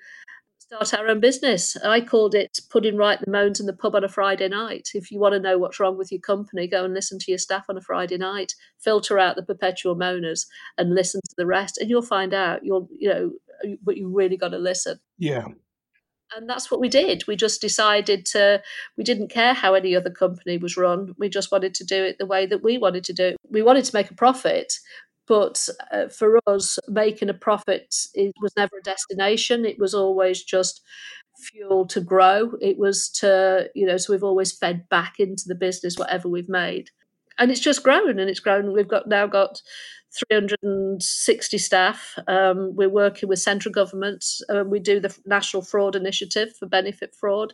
start 0.67 0.93
our 0.93 1.07
own 1.07 1.19
business. 1.19 1.77
I 1.77 2.01
called 2.01 2.35
it 2.35 2.59
putting 2.69 2.97
right 2.97 3.19
the 3.19 3.31
moans 3.31 3.59
in 3.59 3.65
the 3.65 3.73
pub 3.73 3.95
on 3.95 4.03
a 4.03 4.09
Friday 4.09 4.49
night. 4.49 4.89
If 4.93 5.11
you 5.11 5.19
want 5.19 5.33
to 5.33 5.39
know 5.39 5.57
what's 5.57 5.79
wrong 5.79 5.97
with 5.97 6.11
your 6.11 6.19
company, 6.19 6.67
go 6.67 6.83
and 6.83 6.93
listen 6.93 7.19
to 7.19 7.31
your 7.31 7.37
staff 7.37 7.65
on 7.69 7.77
a 7.77 7.81
Friday 7.81 8.17
night. 8.17 8.53
Filter 8.77 9.17
out 9.17 9.37
the 9.37 9.43
perpetual 9.43 9.95
moaners 9.95 10.45
and 10.77 10.93
listen 10.93 11.21
to 11.21 11.35
the 11.37 11.45
rest, 11.45 11.77
and 11.77 11.89
you'll 11.89 12.01
find 12.01 12.33
out. 12.33 12.65
You'll 12.65 12.89
you 12.97 13.09
know, 13.09 13.31
but 13.81 13.97
you 13.97 14.13
really 14.13 14.37
got 14.37 14.49
to 14.49 14.57
listen. 14.57 14.99
Yeah. 15.17 15.45
And 16.35 16.49
that's 16.49 16.69
what 16.69 16.81
we 16.81 16.89
did. 16.89 17.25
We 17.25 17.37
just 17.37 17.61
decided 17.61 18.25
to, 18.27 18.61
we 18.97 19.05
didn't 19.05 19.29
care 19.29 19.53
how 19.53 19.75
any 19.75 19.95
other 19.95 20.09
company 20.09 20.57
was 20.57 20.75
run. 20.75 21.15
We 21.17 21.29
just 21.29 21.53
wanted 21.53 21.73
to 21.75 21.85
do 21.85 22.03
it 22.03 22.17
the 22.17 22.25
way 22.25 22.45
that 22.45 22.61
we 22.61 22.77
wanted 22.77 23.05
to 23.05 23.13
do 23.13 23.27
it. 23.27 23.37
We 23.49 23.61
wanted 23.61 23.85
to 23.85 23.95
make 23.95 24.11
a 24.11 24.15
profit, 24.15 24.73
but 25.27 25.67
uh, 25.91 26.07
for 26.07 26.39
us, 26.47 26.79
making 26.87 27.29
a 27.29 27.33
profit 27.33 27.95
it 28.13 28.33
was 28.41 28.53
never 28.55 28.77
a 28.77 28.83
destination. 28.83 29.65
It 29.65 29.79
was 29.79 29.93
always 29.93 30.43
just 30.43 30.81
fuel 31.37 31.85
to 31.87 32.01
grow. 32.01 32.53
It 32.61 32.77
was 32.77 33.09
to, 33.09 33.69
you 33.75 33.85
know, 33.85 33.97
so 33.97 34.13
we've 34.13 34.23
always 34.23 34.57
fed 34.57 34.87
back 34.89 35.19
into 35.19 35.43
the 35.47 35.55
business 35.55 35.97
whatever 35.97 36.27
we've 36.27 36.49
made. 36.49 36.89
And 37.39 37.51
it's 37.51 37.59
just 37.59 37.83
grown 37.83 38.19
and 38.19 38.29
it's 38.29 38.39
grown. 38.39 38.73
We've 38.73 38.87
got 38.87 39.07
now 39.07 39.27
got 39.27 39.61
360 40.27 41.57
staff. 41.57 42.17
Um, 42.27 42.75
we're 42.75 42.89
working 42.89 43.29
with 43.29 43.39
central 43.39 43.71
government. 43.71 44.25
Uh, 44.49 44.63
we 44.65 44.79
do 44.79 44.99
the 44.99 45.15
National 45.25 45.61
Fraud 45.61 45.95
Initiative 45.95 46.55
for 46.57 46.65
benefit 46.65 47.13
fraud, 47.13 47.53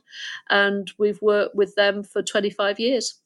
and 0.49 0.91
we've 0.97 1.21
worked 1.21 1.55
with 1.55 1.75
them 1.75 2.03
for 2.03 2.21
25 2.21 2.79
years. 2.79 3.22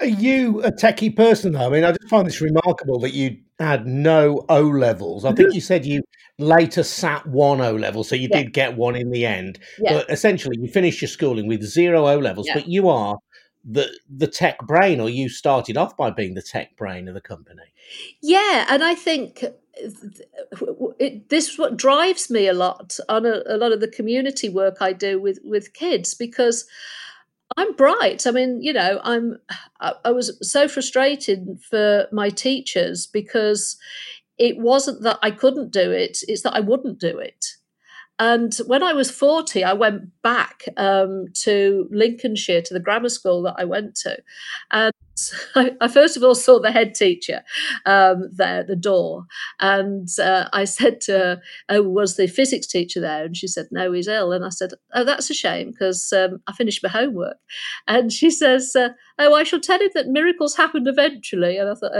Are 0.00 0.06
you 0.06 0.62
a 0.62 0.72
techie 0.72 1.14
person 1.14 1.52
though? 1.52 1.66
I 1.66 1.68
mean, 1.70 1.84
I 1.84 1.92
just 1.92 2.08
find 2.08 2.26
this 2.26 2.40
remarkable 2.40 2.98
that 3.00 3.14
you 3.14 3.38
had 3.58 3.86
no 3.86 4.44
O 4.48 4.62
levels. 4.62 5.24
I 5.24 5.32
think 5.32 5.48
mm-hmm. 5.48 5.54
you 5.54 5.60
said 5.60 5.86
you 5.86 6.02
later 6.38 6.82
sat 6.82 7.26
one 7.26 7.60
O 7.60 7.74
level, 7.74 8.04
so 8.04 8.16
you 8.16 8.28
yeah. 8.30 8.42
did 8.42 8.52
get 8.52 8.76
one 8.76 8.96
in 8.96 9.10
the 9.10 9.24
end. 9.24 9.58
Yeah. 9.78 9.94
But 9.94 10.10
essentially, 10.10 10.56
you 10.60 10.68
finished 10.68 11.00
your 11.00 11.08
schooling 11.08 11.46
with 11.46 11.62
zero 11.62 12.08
O 12.08 12.18
levels. 12.18 12.46
Yeah. 12.46 12.54
But 12.54 12.68
you 12.68 12.88
are 12.88 13.18
the 13.64 13.88
the 14.08 14.26
tech 14.26 14.58
brain, 14.58 15.00
or 15.00 15.08
you 15.08 15.28
started 15.28 15.76
off 15.76 15.96
by 15.96 16.10
being 16.10 16.34
the 16.34 16.42
tech 16.42 16.76
brain 16.76 17.08
of 17.08 17.14
the 17.14 17.20
company. 17.20 17.62
Yeah, 18.20 18.66
and 18.68 18.82
I 18.82 18.94
think 18.94 19.44
it, 20.98 21.28
this 21.28 21.50
is 21.50 21.58
what 21.58 21.76
drives 21.76 22.30
me 22.30 22.46
a 22.46 22.52
lot 22.52 22.98
on 23.08 23.26
a, 23.26 23.42
a 23.46 23.56
lot 23.56 23.72
of 23.72 23.80
the 23.80 23.88
community 23.88 24.48
work 24.48 24.78
I 24.80 24.92
do 24.92 25.20
with 25.20 25.38
with 25.44 25.72
kids 25.72 26.14
because 26.14 26.66
I'm 27.56 27.72
bright. 27.74 28.26
I 28.26 28.30
mean, 28.30 28.62
you 28.62 28.72
know, 28.72 29.00
I'm. 29.04 29.38
I, 29.80 29.92
I 30.04 30.10
was 30.10 30.36
so 30.48 30.68
frustrated 30.68 31.60
for 31.68 32.08
my 32.12 32.30
teachers 32.30 33.06
because 33.06 33.76
it 34.38 34.58
wasn't 34.58 35.02
that 35.02 35.18
I 35.22 35.30
couldn't 35.30 35.70
do 35.72 35.90
it; 35.90 36.18
it's 36.26 36.42
that 36.42 36.54
I 36.54 36.60
wouldn't 36.60 36.98
do 36.98 37.18
it. 37.18 37.46
And 38.18 38.54
when 38.66 38.82
I 38.82 38.92
was 38.92 39.10
40, 39.10 39.64
I 39.64 39.72
went 39.72 40.10
back 40.22 40.64
um, 40.76 41.26
to 41.42 41.88
Lincolnshire 41.90 42.62
to 42.62 42.74
the 42.74 42.80
grammar 42.80 43.08
school 43.08 43.42
that 43.42 43.56
I 43.58 43.64
went 43.64 43.96
to. 43.96 44.16
And 44.70 44.92
I, 45.54 45.72
I 45.80 45.88
first 45.88 46.16
of 46.16 46.22
all 46.22 46.34
saw 46.34 46.58
the 46.60 46.72
head 46.72 46.94
teacher 46.94 47.42
um, 47.86 48.30
there 48.32 48.60
at 48.60 48.68
the 48.68 48.76
door. 48.76 49.24
And 49.60 50.08
uh, 50.20 50.48
I 50.52 50.64
said 50.64 51.00
to 51.02 51.12
her, 51.12 51.42
Oh, 51.68 51.82
was 51.82 52.16
the 52.16 52.26
physics 52.26 52.66
teacher 52.66 53.00
there? 53.00 53.24
And 53.24 53.36
she 53.36 53.48
said, 53.48 53.66
No, 53.70 53.92
he's 53.92 54.08
ill. 54.08 54.32
And 54.32 54.44
I 54.44 54.50
said, 54.50 54.70
Oh, 54.94 55.04
that's 55.04 55.30
a 55.30 55.34
shame 55.34 55.70
because 55.70 56.12
um, 56.12 56.40
I 56.46 56.52
finished 56.52 56.82
my 56.82 56.88
homework. 56.88 57.36
And 57.88 58.12
she 58.12 58.30
says, 58.30 58.74
uh, 58.76 58.90
Oh, 59.18 59.34
I 59.34 59.42
shall 59.42 59.60
tell 59.60 59.80
him 59.80 59.90
that 59.94 60.08
miracles 60.08 60.56
happened 60.56 60.88
eventually. 60.88 61.56
And 61.56 61.70
I 61.70 61.74
thought, 61.74 61.92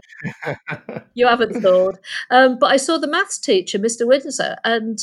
oh, 0.46 1.00
You 1.14 1.26
haven't 1.26 1.60
thought. 1.60 1.98
Um, 2.30 2.58
but 2.58 2.72
I 2.72 2.76
saw 2.76 2.98
the 2.98 3.06
maths 3.06 3.38
teacher, 3.38 3.78
Mr. 3.78 4.06
Windsor, 4.06 4.56
and 4.64 4.98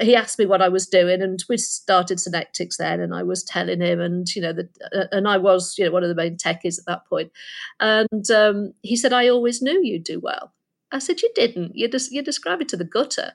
he 0.00 0.16
asked 0.16 0.38
me 0.38 0.46
what 0.46 0.62
I 0.62 0.68
was 0.68 0.86
doing, 0.86 1.22
and 1.22 1.42
we 1.48 1.56
started 1.56 2.18
Synectics 2.18 2.76
then, 2.78 3.00
and 3.00 3.14
I 3.14 3.22
was 3.22 3.44
telling 3.44 3.80
him, 3.80 4.00
and 4.00 4.26
you 4.34 4.42
know, 4.42 4.52
the, 4.52 4.68
uh, 4.94 5.04
and 5.12 5.28
I 5.28 5.38
was 5.38 5.76
you 5.78 5.84
know 5.84 5.90
one 5.90 6.02
of 6.02 6.08
the 6.08 6.14
main 6.14 6.36
techies 6.36 6.78
at 6.78 6.86
that 6.86 7.06
point, 7.06 7.30
and 7.80 8.30
um, 8.30 8.72
he 8.82 8.96
said, 8.96 9.12
"I 9.12 9.28
always 9.28 9.62
knew 9.62 9.80
you'd 9.82 10.04
do 10.04 10.20
well." 10.20 10.52
I 10.90 10.98
said, 10.98 11.22
"You 11.22 11.30
didn't. 11.34 11.76
You 11.76 11.88
just 11.88 12.10
you 12.12 12.22
described 12.22 12.62
it 12.62 12.68
to 12.70 12.76
the 12.76 12.84
gutter," 12.84 13.32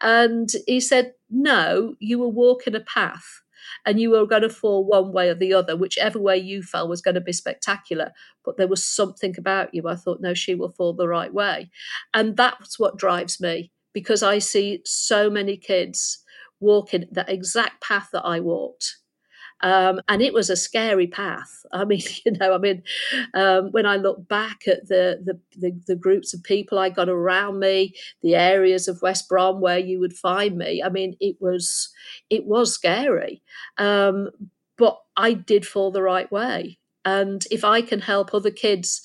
and 0.00 0.50
he 0.66 0.80
said, 0.80 1.14
"No, 1.30 1.94
you 1.98 2.18
were 2.18 2.28
walking 2.28 2.74
a 2.74 2.80
path." 2.80 3.42
and 3.84 4.00
you 4.00 4.10
were 4.10 4.26
going 4.26 4.42
to 4.42 4.48
fall 4.48 4.84
one 4.84 5.12
way 5.12 5.28
or 5.28 5.34
the 5.34 5.52
other. 5.52 5.76
Whichever 5.76 6.18
way 6.18 6.36
you 6.36 6.62
fell 6.62 6.88
was 6.88 7.02
going 7.02 7.14
to 7.14 7.20
be 7.20 7.32
spectacular. 7.32 8.12
But 8.44 8.56
there 8.56 8.68
was 8.68 8.86
something 8.86 9.34
about 9.38 9.74
you. 9.74 9.88
I 9.88 9.96
thought, 9.96 10.20
no, 10.20 10.34
she 10.34 10.54
will 10.54 10.70
fall 10.70 10.92
the 10.92 11.08
right 11.08 11.32
way. 11.32 11.70
And 12.14 12.36
that's 12.36 12.78
what 12.78 12.96
drives 12.96 13.40
me 13.40 13.72
because 13.96 14.22
I 14.22 14.40
see 14.40 14.82
so 14.84 15.30
many 15.30 15.56
kids 15.56 16.18
walking 16.60 17.06
the 17.10 17.24
exact 17.32 17.82
path 17.82 18.10
that 18.12 18.26
I 18.26 18.40
walked 18.40 18.96
um, 19.62 20.00
and 20.08 20.20
it 20.20 20.34
was 20.34 20.50
a 20.50 20.56
scary 20.56 21.06
path. 21.06 21.64
I 21.72 21.84
mean, 21.84 22.02
you 22.24 22.32
know, 22.32 22.54
I 22.54 22.58
mean, 22.58 22.82
um, 23.34 23.70
when 23.70 23.86
I 23.86 23.96
look 23.96 24.28
back 24.28 24.68
at 24.68 24.88
the, 24.88 25.20
the, 25.24 25.40
the 25.58 25.80
the 25.86 25.96
groups 25.96 26.34
of 26.34 26.42
people 26.42 26.78
I 26.78 26.90
got 26.90 27.08
around 27.08 27.58
me, 27.58 27.94
the 28.22 28.34
areas 28.34 28.88
of 28.88 29.02
West 29.02 29.28
Brom 29.28 29.60
where 29.60 29.78
you 29.78 29.98
would 30.00 30.12
find 30.12 30.58
me, 30.58 30.82
I 30.82 30.88
mean, 30.88 31.16
it 31.20 31.36
was 31.40 31.88
it 32.28 32.44
was 32.44 32.74
scary, 32.74 33.42
um, 33.78 34.28
but 34.76 34.98
I 35.16 35.32
did 35.32 35.66
fall 35.66 35.90
the 35.90 36.02
right 36.02 36.30
way. 36.30 36.78
And 37.04 37.44
if 37.50 37.64
I 37.64 37.82
can 37.82 38.00
help 38.00 38.34
other 38.34 38.50
kids 38.50 39.00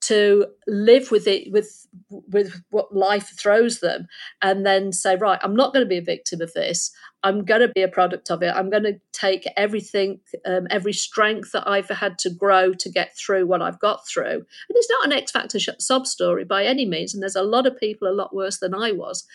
to 0.00 0.46
live 0.66 1.10
with 1.10 1.26
it 1.26 1.50
with 1.52 1.86
with 2.10 2.62
what 2.70 2.94
life 2.94 3.32
throws 3.38 3.80
them 3.80 4.06
and 4.40 4.64
then 4.64 4.92
say 4.92 5.16
right 5.16 5.40
i'm 5.42 5.56
not 5.56 5.72
going 5.72 5.84
to 5.84 5.88
be 5.88 5.98
a 5.98 6.02
victim 6.02 6.40
of 6.40 6.52
this. 6.54 6.92
I'm 7.24 7.44
going 7.44 7.62
to 7.62 7.72
be 7.74 7.82
a 7.82 7.88
product 7.88 8.30
of 8.30 8.44
it. 8.44 8.54
I'm 8.54 8.70
going 8.70 8.84
to 8.84 9.00
take 9.12 9.44
everything 9.56 10.20
um, 10.46 10.68
every 10.70 10.92
strength 10.92 11.50
that 11.52 11.66
i've 11.66 11.88
had 11.88 12.18
to 12.20 12.30
grow 12.30 12.72
to 12.74 12.88
get 12.90 13.16
through 13.16 13.46
what 13.46 13.60
i've 13.62 13.80
got 13.80 14.06
through. 14.06 14.24
And 14.24 14.70
it's 14.70 14.90
not 14.90 15.06
an 15.06 15.12
x 15.12 15.32
factor 15.32 15.58
sob 15.78 16.06
story 16.06 16.44
by 16.44 16.64
any 16.64 16.86
means 16.86 17.12
and 17.12 17.22
there's 17.22 17.34
a 17.34 17.42
lot 17.42 17.66
of 17.66 17.78
people 17.78 18.08
a 18.08 18.14
lot 18.14 18.34
worse 18.34 18.58
than 18.58 18.74
i 18.74 18.92
was. 18.92 19.26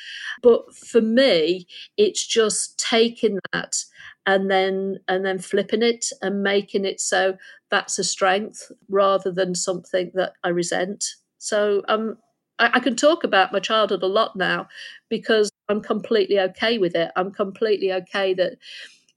But 0.41 0.73
for 0.73 1.01
me 1.01 1.67
it's 1.97 2.25
just 2.25 2.79
taking 2.79 3.39
that 3.51 3.83
and 4.25 4.49
then 4.49 4.99
and 5.07 5.25
then 5.25 5.39
flipping 5.39 5.81
it 5.83 6.05
and 6.21 6.43
making 6.43 6.85
it 6.85 7.01
so 7.01 7.35
that's 7.69 7.99
a 7.99 8.03
strength 8.03 8.71
rather 8.89 9.31
than 9.31 9.55
something 9.55 10.11
that 10.13 10.33
I 10.43 10.49
resent. 10.49 11.03
So 11.39 11.83
um, 11.89 12.17
I, 12.59 12.71
I 12.75 12.79
can 12.79 12.95
talk 12.95 13.23
about 13.23 13.51
my 13.51 13.59
childhood 13.59 14.03
a 14.03 14.07
lot 14.07 14.35
now 14.35 14.67
because 15.09 15.51
I'm 15.69 15.81
completely 15.81 16.39
okay 16.39 16.77
with 16.77 16.95
it. 16.95 17.11
I'm 17.15 17.31
completely 17.31 17.91
okay 17.93 18.33
that 18.35 18.53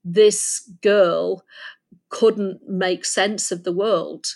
this 0.05 0.71
girl 0.83 1.45
couldn't 2.11 2.69
make 2.69 3.05
sense 3.05 3.53
of 3.53 3.65
the 3.65 3.73
world 3.73 4.27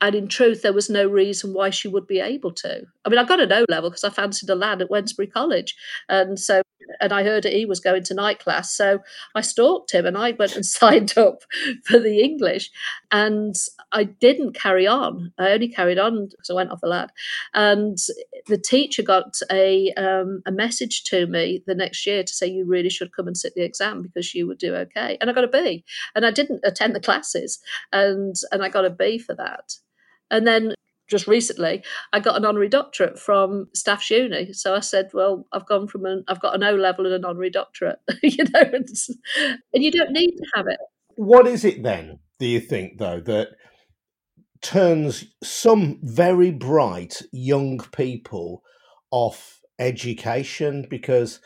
and 0.00 0.14
in 0.14 0.28
truth, 0.28 0.62
there 0.62 0.72
was 0.72 0.90
no 0.90 1.06
reason 1.06 1.54
why 1.54 1.70
she 1.70 1.88
would 1.88 2.06
be 2.06 2.20
able 2.20 2.52
to. 2.52 2.82
I 3.04 3.08
mean, 3.08 3.18
I 3.18 3.24
got 3.24 3.40
an 3.40 3.52
O 3.52 3.64
level 3.68 3.90
because 3.90 4.04
I 4.04 4.10
fancied 4.10 4.50
a 4.50 4.54
lad 4.54 4.82
at 4.82 4.90
Wednesbury 4.90 5.32
College, 5.32 5.74
and 6.08 6.38
so 6.38 6.62
and 7.00 7.12
I 7.12 7.22
heard 7.22 7.44
that 7.44 7.52
he 7.52 7.66
was 7.66 7.80
going 7.80 8.02
to 8.04 8.14
night 8.14 8.38
class, 8.38 8.74
so 8.76 8.98
I 9.34 9.40
stalked 9.40 9.92
him 9.92 10.06
and 10.06 10.16
I 10.16 10.32
went 10.32 10.56
and 10.56 10.66
signed 10.80 11.16
up 11.16 11.42
for 11.84 11.98
the 11.98 12.20
English, 12.20 12.70
and 13.10 13.54
I 13.92 14.04
didn't 14.04 14.54
carry 14.54 14.86
on. 14.86 15.32
I 15.38 15.50
only 15.50 15.68
carried 15.68 15.98
on 15.98 16.26
because 16.26 16.50
I 16.50 16.54
went 16.54 16.70
off 16.70 16.80
the 16.80 16.88
lad, 16.88 17.10
and 17.54 17.98
the 18.46 18.58
teacher 18.58 19.02
got 19.02 19.38
a 19.50 19.92
um, 19.94 20.42
a 20.46 20.52
message 20.52 21.04
to 21.04 21.26
me 21.26 21.62
the 21.66 21.74
next 21.74 22.06
year 22.06 22.22
to 22.22 22.32
say 22.32 22.46
you 22.46 22.66
really 22.66 22.90
should 22.90 23.14
come 23.14 23.26
and 23.26 23.36
sit 23.36 23.54
the 23.54 23.62
exam 23.62 24.02
because 24.02 24.34
you 24.34 24.46
would 24.46 24.58
do 24.58 24.74
okay, 24.74 25.16
and 25.20 25.30
I 25.30 25.32
got 25.32 25.44
a 25.44 25.48
B, 25.48 25.84
and 26.14 26.26
I 26.26 26.30
didn't 26.30 26.60
attend 26.64 26.94
the 26.94 27.00
classes, 27.00 27.60
and 27.92 28.34
and 28.52 28.62
I 28.62 28.68
got 28.68 28.84
a 28.84 28.90
B 28.90 29.18
for 29.18 29.34
that. 29.34 29.76
And 30.30 30.46
then 30.46 30.74
just 31.08 31.26
recently, 31.26 31.82
I 32.12 32.20
got 32.20 32.36
an 32.36 32.44
honorary 32.44 32.68
doctorate 32.68 33.18
from 33.18 33.68
Staffs 33.74 34.10
Uni. 34.10 34.52
So 34.52 34.74
I 34.74 34.80
said, 34.80 35.10
"Well, 35.12 35.46
I've 35.52 35.66
gone 35.66 35.86
from 35.86 36.06
an 36.06 36.24
I've 36.28 36.40
got 36.40 36.54
an 36.54 36.62
O 36.64 36.74
level 36.74 37.06
and 37.06 37.14
an 37.14 37.24
honorary 37.24 37.50
doctorate, 37.50 37.98
you 38.22 38.44
know, 38.44 38.60
and, 38.60 38.88
and 39.72 39.84
you 39.84 39.90
don't 39.90 40.12
need 40.12 40.36
to 40.36 40.46
have 40.54 40.66
it." 40.66 40.78
What 41.16 41.46
is 41.46 41.64
it 41.64 41.82
then? 41.82 42.18
Do 42.38 42.46
you 42.46 42.60
think 42.60 42.98
though 42.98 43.20
that 43.20 43.48
turns 44.62 45.26
some 45.42 46.00
very 46.02 46.50
bright 46.50 47.20
young 47.32 47.78
people 47.92 48.62
off 49.10 49.60
education 49.78 50.86
because 50.88 51.40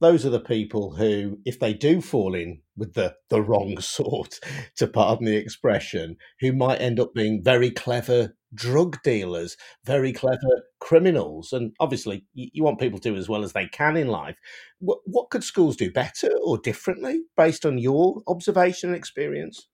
those 0.00 0.26
are 0.26 0.30
the 0.30 0.40
people 0.40 0.94
who, 0.96 1.38
if 1.44 1.58
they 1.60 1.72
do 1.72 2.00
fall 2.00 2.34
in 2.34 2.60
with 2.76 2.94
the, 2.94 3.14
the 3.30 3.40
wrong 3.40 3.76
sort, 3.80 4.40
to 4.76 4.86
pardon 4.86 5.26
the 5.26 5.36
expression, 5.36 6.16
who 6.40 6.52
might 6.52 6.80
end 6.80 7.00
up 7.00 7.14
being 7.14 7.42
very 7.42 7.70
clever 7.70 8.34
drug 8.54 9.02
dealers, 9.02 9.56
very 9.84 10.12
clever 10.12 10.62
criminals. 10.80 11.52
And 11.52 11.72
obviously, 11.80 12.24
you, 12.34 12.62
want 12.62 12.80
people 12.80 12.98
to 12.98 13.10
do 13.10 13.16
as 13.16 13.28
well 13.28 13.44
as 13.44 13.52
they 13.52 13.66
can 13.66 13.96
in 13.96 14.08
life. 14.08 14.36
What, 14.78 14.98
what 15.04 15.30
could 15.30 15.44
schools 15.44 15.76
do 15.76 15.90
better 15.90 16.30
or 16.42 16.58
differently 16.58 17.22
based 17.36 17.66
on 17.66 17.78
your 17.78 18.22
observation 18.26 18.90
and 18.90 18.96
experience? 18.96 19.68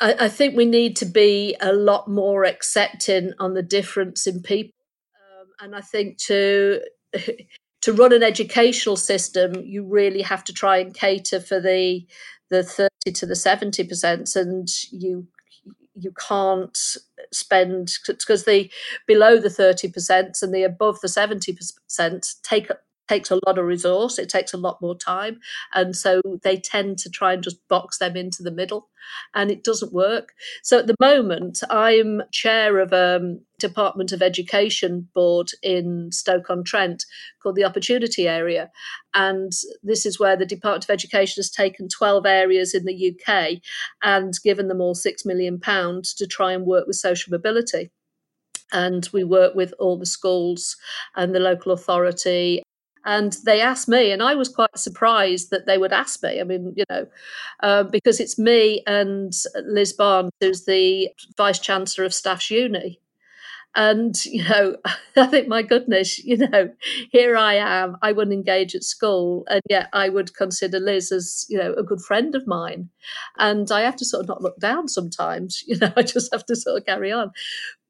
I, 0.00 0.14
I 0.20 0.28
think 0.28 0.56
we 0.56 0.66
need 0.66 0.96
to 0.96 1.06
be 1.06 1.56
a 1.60 1.72
lot 1.72 2.08
more 2.08 2.44
accepting 2.44 3.32
on 3.38 3.54
the 3.54 3.62
difference 3.62 4.26
in 4.26 4.42
people. 4.42 4.72
Um, 5.16 5.48
and 5.60 5.76
I 5.76 5.80
think 5.80 6.18
to 6.26 6.80
to 7.86 7.92
run 7.92 8.12
an 8.12 8.24
educational 8.24 8.96
system, 8.96 9.62
you 9.64 9.84
really 9.84 10.20
have 10.20 10.42
to 10.42 10.52
try 10.52 10.78
and 10.78 10.92
cater 10.92 11.38
for 11.38 11.60
the 11.60 12.04
the 12.50 12.64
30 12.64 12.90
to 13.14 13.26
the 13.26 13.36
70 13.36 13.84
percent 13.84 14.34
and 14.34 14.68
you 14.90 15.28
you 15.94 16.12
can't 16.28 16.76
spend 17.32 17.92
because 18.18 18.44
the 18.44 18.68
below 19.06 19.38
the 19.38 19.50
30 19.50 19.92
percent 19.92 20.38
and 20.42 20.52
the 20.52 20.64
above 20.64 21.00
the 21.00 21.08
70 21.08 21.52
percent 21.52 22.34
take 22.42 22.68
takes 23.08 23.30
a 23.30 23.38
lot 23.46 23.56
of 23.56 23.64
resource 23.64 24.18
it 24.18 24.28
takes 24.28 24.52
a 24.52 24.58
lot 24.58 24.82
more 24.82 24.96
time 24.96 25.38
and 25.72 25.94
so 25.94 26.20
they 26.42 26.56
tend 26.56 26.98
to 26.98 27.08
try 27.08 27.32
and 27.32 27.44
just 27.44 27.68
box 27.68 27.98
them 27.98 28.16
into 28.16 28.42
the 28.42 28.50
middle 28.50 28.88
and 29.32 29.48
it 29.48 29.62
doesn't 29.62 29.92
work. 29.92 30.34
So 30.64 30.80
at 30.80 30.88
the 30.88 30.96
moment 30.98 31.62
i'm 31.70 32.22
chair 32.32 32.80
of 32.80 32.92
um, 32.92 33.42
department 33.58 34.12
of 34.12 34.22
education 34.22 35.08
board 35.14 35.50
in 35.62 36.10
stoke-on-trent 36.12 37.04
called 37.42 37.56
the 37.56 37.64
opportunity 37.64 38.28
area 38.28 38.70
and 39.14 39.52
this 39.82 40.04
is 40.04 40.20
where 40.20 40.36
the 40.36 40.46
department 40.46 40.84
of 40.84 40.90
education 40.90 41.34
has 41.38 41.50
taken 41.50 41.88
12 41.88 42.26
areas 42.26 42.74
in 42.74 42.84
the 42.84 43.14
uk 43.14 43.48
and 44.02 44.34
given 44.44 44.68
them 44.68 44.80
all 44.80 44.94
6 44.94 45.24
million 45.24 45.58
pounds 45.58 46.12
to 46.14 46.26
try 46.26 46.52
and 46.52 46.66
work 46.66 46.86
with 46.86 46.96
social 46.96 47.30
mobility 47.30 47.90
and 48.72 49.08
we 49.12 49.24
work 49.24 49.54
with 49.54 49.72
all 49.78 49.98
the 49.98 50.06
schools 50.06 50.76
and 51.14 51.34
the 51.34 51.40
local 51.40 51.72
authority 51.72 52.62
and 53.06 53.36
they 53.44 53.60
asked 53.60 53.86
me, 53.86 54.10
and 54.10 54.20
I 54.20 54.34
was 54.34 54.48
quite 54.48 54.76
surprised 54.76 55.50
that 55.50 55.64
they 55.64 55.78
would 55.78 55.92
ask 55.92 56.24
me. 56.24 56.40
I 56.40 56.44
mean, 56.44 56.74
you 56.76 56.82
know, 56.90 57.06
uh, 57.62 57.84
because 57.84 58.18
it's 58.18 58.36
me 58.36 58.82
and 58.84 59.32
Liz 59.64 59.92
Barnes, 59.92 60.32
who's 60.40 60.64
the 60.64 61.10
Vice 61.36 61.60
Chancellor 61.60 62.04
of 62.04 62.12
Staffs 62.12 62.50
Uni. 62.50 63.00
And, 63.76 64.14
you 64.24 64.42
know, 64.48 64.76
I 65.16 65.26
think, 65.26 65.48
my 65.48 65.62
goodness, 65.62 66.18
you 66.18 66.38
know, 66.38 66.70
here 67.12 67.36
I 67.36 67.54
am. 67.54 67.96
I 68.02 68.12
wouldn't 68.12 68.34
engage 68.34 68.74
at 68.74 68.84
school. 68.84 69.44
And 69.48 69.60
yet 69.68 69.88
I 69.92 70.08
would 70.08 70.34
consider 70.34 70.80
Liz 70.80 71.12
as, 71.12 71.46
you 71.48 71.58
know, 71.58 71.74
a 71.74 71.82
good 71.82 72.00
friend 72.00 72.34
of 72.34 72.46
mine. 72.46 72.88
And 73.38 73.70
I 73.70 73.82
have 73.82 73.96
to 73.96 74.04
sort 74.04 74.22
of 74.24 74.28
not 74.28 74.42
look 74.42 74.58
down 74.58 74.88
sometimes. 74.88 75.62
You 75.68 75.78
know, 75.78 75.92
I 75.96 76.02
just 76.02 76.32
have 76.32 76.46
to 76.46 76.56
sort 76.56 76.78
of 76.78 76.86
carry 76.86 77.12
on. 77.12 77.32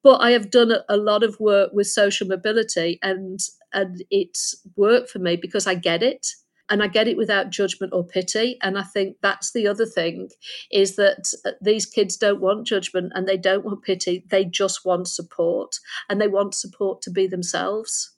But 0.03 0.19
I 0.23 0.31
have 0.33 0.51
done 0.51 0.73
a 0.89 0.97
lot 0.97 1.23
of 1.23 1.39
work 1.41 1.71
with 1.73 1.89
social 1.89 2.27
mobility 2.27 2.99
and 3.03 3.41
and 3.73 4.03
it's 4.11 4.55
worked 4.77 5.11
for 5.11 5.19
me 5.19 5.37
because 5.37 5.67
I 5.67 5.75
get 5.75 6.03
it 6.03 6.27
and 6.69 6.83
I 6.83 6.89
get 6.89 7.09
it 7.09 7.17
without 7.17 7.51
judgment 7.51 7.93
or 7.93 8.07
pity. 8.07 8.59
And 8.63 8.79
I 8.79 8.83
think 8.83 9.17
that's 9.23 9.53
the 9.53 9.67
other 9.67 9.87
thing 9.87 10.31
is 10.71 10.97
that 10.97 11.33
uh, 11.45 11.53
these 11.61 11.87
kids 11.87 12.17
don't 12.17 12.41
want 12.41 12.67
judgment 12.67 13.13
and 13.15 13.27
they 13.27 13.37
don't 13.37 13.65
want 13.65 13.83
pity. 13.83 14.25
They 14.29 14.45
just 14.45 14.85
want 14.85 15.09
support 15.09 15.79
and 16.09 16.21
they 16.21 16.29
want 16.29 16.55
support 16.55 17.03
to 17.03 17.11
be 17.11 17.27
themselves. 17.27 18.13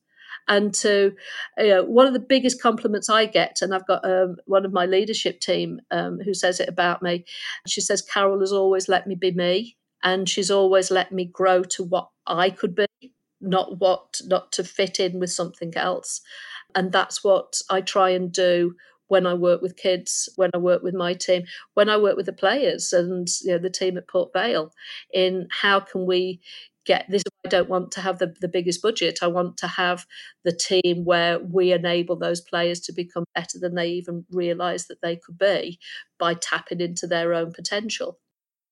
And 0.50 0.73
to, 0.76 1.12
you 1.59 1.69
know, 1.69 1.85
one 1.85 2.07
of 2.07 2.14
the 2.14 2.21
biggest 2.21 2.62
compliments 2.62 3.11
I 3.11 3.26
get, 3.26 3.59
and 3.61 3.75
I've 3.75 3.87
got 3.87 4.02
um, 4.02 4.37
one 4.47 4.64
of 4.64 4.73
my 4.73 4.87
leadership 4.87 5.40
team 5.40 5.81
um, 5.90 6.21
who 6.25 6.33
says 6.33 6.59
it 6.59 6.71
about 6.71 7.02
me. 7.02 7.26
She 7.67 7.83
says, 7.83 8.00
Carol 8.00 8.40
has 8.40 8.52
always 8.52 8.88
let 8.88 9.07
me 9.07 9.14
be 9.14 9.31
me 9.33 9.76
and 10.02 10.28
she's 10.28 10.50
always 10.50 10.90
let 10.90 11.12
me 11.12 11.25
grow 11.25 11.62
to 11.62 11.83
what 11.83 12.09
I 12.26 12.50
could 12.50 12.75
be, 12.75 12.87
not 13.40 13.78
what 13.78 14.21
not 14.25 14.52
to 14.52 14.64
fit 14.64 15.00
in 15.00 15.19
with 15.19 15.31
something 15.31 15.76
else. 15.76 16.21
And 16.75 16.92
that's 16.92 17.25
what 17.25 17.60
I 17.70 17.80
try 17.80 18.10
and 18.10 18.32
do 18.32 18.75
when 19.08 19.26
I 19.26 19.34
work 19.34 19.62
with 19.62 19.76
kids, 19.76 20.28
when 20.37 20.50
I 20.54 20.58
work 20.58 20.82
with 20.82 20.94
my 20.94 21.14
team, 21.14 21.44
when 21.75 21.88
I 21.88 21.96
work 21.96 22.16
with 22.16 22.26
the 22.26 22.32
players 22.32 22.92
and 22.92 23.26
you 23.42 23.52
know 23.52 23.58
the 23.58 23.70
team 23.70 23.96
at 23.96 24.08
Port 24.08 24.32
Vale 24.34 24.70
in 25.12 25.48
how 25.50 25.80
can 25.80 26.06
we 26.06 26.40
get 26.88 27.06
this. 27.08 27.22
I 27.44 27.48
don't 27.50 27.68
want 27.68 27.92
to 27.92 28.00
have 28.00 28.18
the, 28.18 28.34
the 28.40 28.48
biggest 28.48 28.82
budget. 28.82 29.20
I 29.22 29.28
want 29.28 29.58
to 29.58 29.68
have 29.68 30.06
the 30.44 30.52
team 30.52 31.04
where 31.04 31.38
we 31.38 31.72
enable 31.72 32.16
those 32.16 32.40
players 32.40 32.80
to 32.80 32.92
become 32.92 33.25
better 33.34 33.58
than 33.58 33.75
they 33.75 33.88
even 33.88 34.25
realize 34.30 34.87
that 34.87 35.02
they 35.02 35.16
could 35.16 35.38
be 35.38 35.78
by 36.18 36.34
tapping 36.34 36.80
into 36.80 37.06
their 37.06 37.34
own 37.34 37.52
potential. 37.52 38.18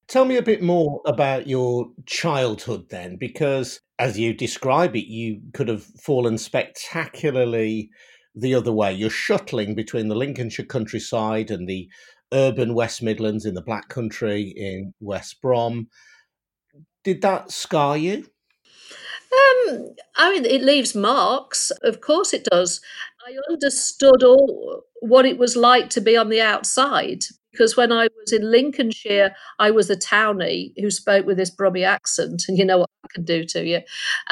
Tell 0.08 0.24
me 0.24 0.36
a 0.36 0.42
bit 0.42 0.62
more 0.62 1.00
about 1.04 1.48
your 1.48 1.88
childhood 2.06 2.90
then, 2.90 3.16
because 3.18 3.80
as 3.98 4.18
you 4.18 4.32
describe 4.32 4.94
it, 4.94 5.06
you 5.06 5.40
could 5.52 5.68
have 5.68 5.84
fallen 5.84 6.38
spectacularly 6.38 7.90
the 8.34 8.54
other 8.54 8.72
way. 8.72 8.92
You're 8.92 9.10
shuttling 9.10 9.74
between 9.74 10.08
the 10.08 10.14
Lincolnshire 10.14 10.66
countryside 10.66 11.50
and 11.50 11.68
the 11.68 11.88
urban 12.32 12.74
West 12.74 13.02
Midlands 13.02 13.44
in 13.44 13.54
the 13.54 13.62
Black 13.62 13.88
Country 13.88 14.52
in 14.56 14.94
West 15.00 15.40
Brom. 15.42 15.88
Did 17.02 17.22
that 17.22 17.50
scar 17.50 17.96
you? 17.96 18.26
Um, 19.36 19.94
I 20.16 20.32
mean, 20.32 20.44
it 20.44 20.62
leaves 20.62 20.94
marks. 20.94 21.70
Of 21.82 22.00
course, 22.00 22.32
it 22.32 22.44
does. 22.44 22.80
I 23.26 23.36
understood 23.52 24.22
all 24.22 24.84
what 25.00 25.26
it 25.26 25.38
was 25.38 25.56
like 25.56 25.90
to 25.90 26.00
be 26.00 26.16
on 26.16 26.28
the 26.28 26.40
outside 26.40 27.24
because 27.50 27.76
when 27.76 27.90
I 27.90 28.08
was 28.20 28.32
in 28.32 28.50
Lincolnshire, 28.50 29.34
I 29.58 29.70
was 29.70 29.88
a 29.88 29.96
townie 29.96 30.74
who 30.78 30.90
spoke 30.90 31.24
with 31.24 31.38
this 31.38 31.48
Brummy 31.50 31.84
accent, 31.84 32.44
and 32.48 32.58
you 32.58 32.64
know 32.66 32.78
what 32.78 32.90
I 33.04 33.08
can 33.14 33.24
do 33.24 33.44
to 33.44 33.64
you. 33.64 33.80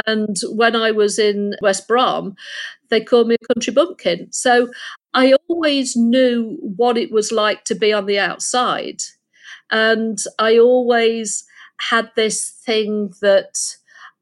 And 0.06 0.36
when 0.50 0.76
I 0.76 0.90
was 0.90 1.18
in 1.18 1.54
West 1.62 1.88
Brom, 1.88 2.36
they 2.90 3.00
called 3.00 3.28
me 3.28 3.36
a 3.36 3.54
country 3.54 3.72
bumpkin. 3.72 4.28
So 4.32 4.70
I 5.14 5.34
always 5.48 5.96
knew 5.96 6.58
what 6.62 6.98
it 6.98 7.12
was 7.12 7.32
like 7.32 7.64
to 7.66 7.74
be 7.74 7.92
on 7.92 8.06
the 8.06 8.18
outside. 8.18 9.02
And 9.70 10.18
I 10.38 10.58
always 10.58 11.44
had 11.90 12.10
this 12.16 12.50
thing 12.66 13.12
that 13.20 13.56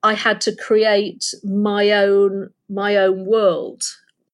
I 0.02 0.14
had 0.14 0.40
to 0.42 0.56
create 0.56 1.34
my 1.44 1.90
own 1.92 2.50
my 2.68 2.96
own 2.96 3.26
world 3.26 3.82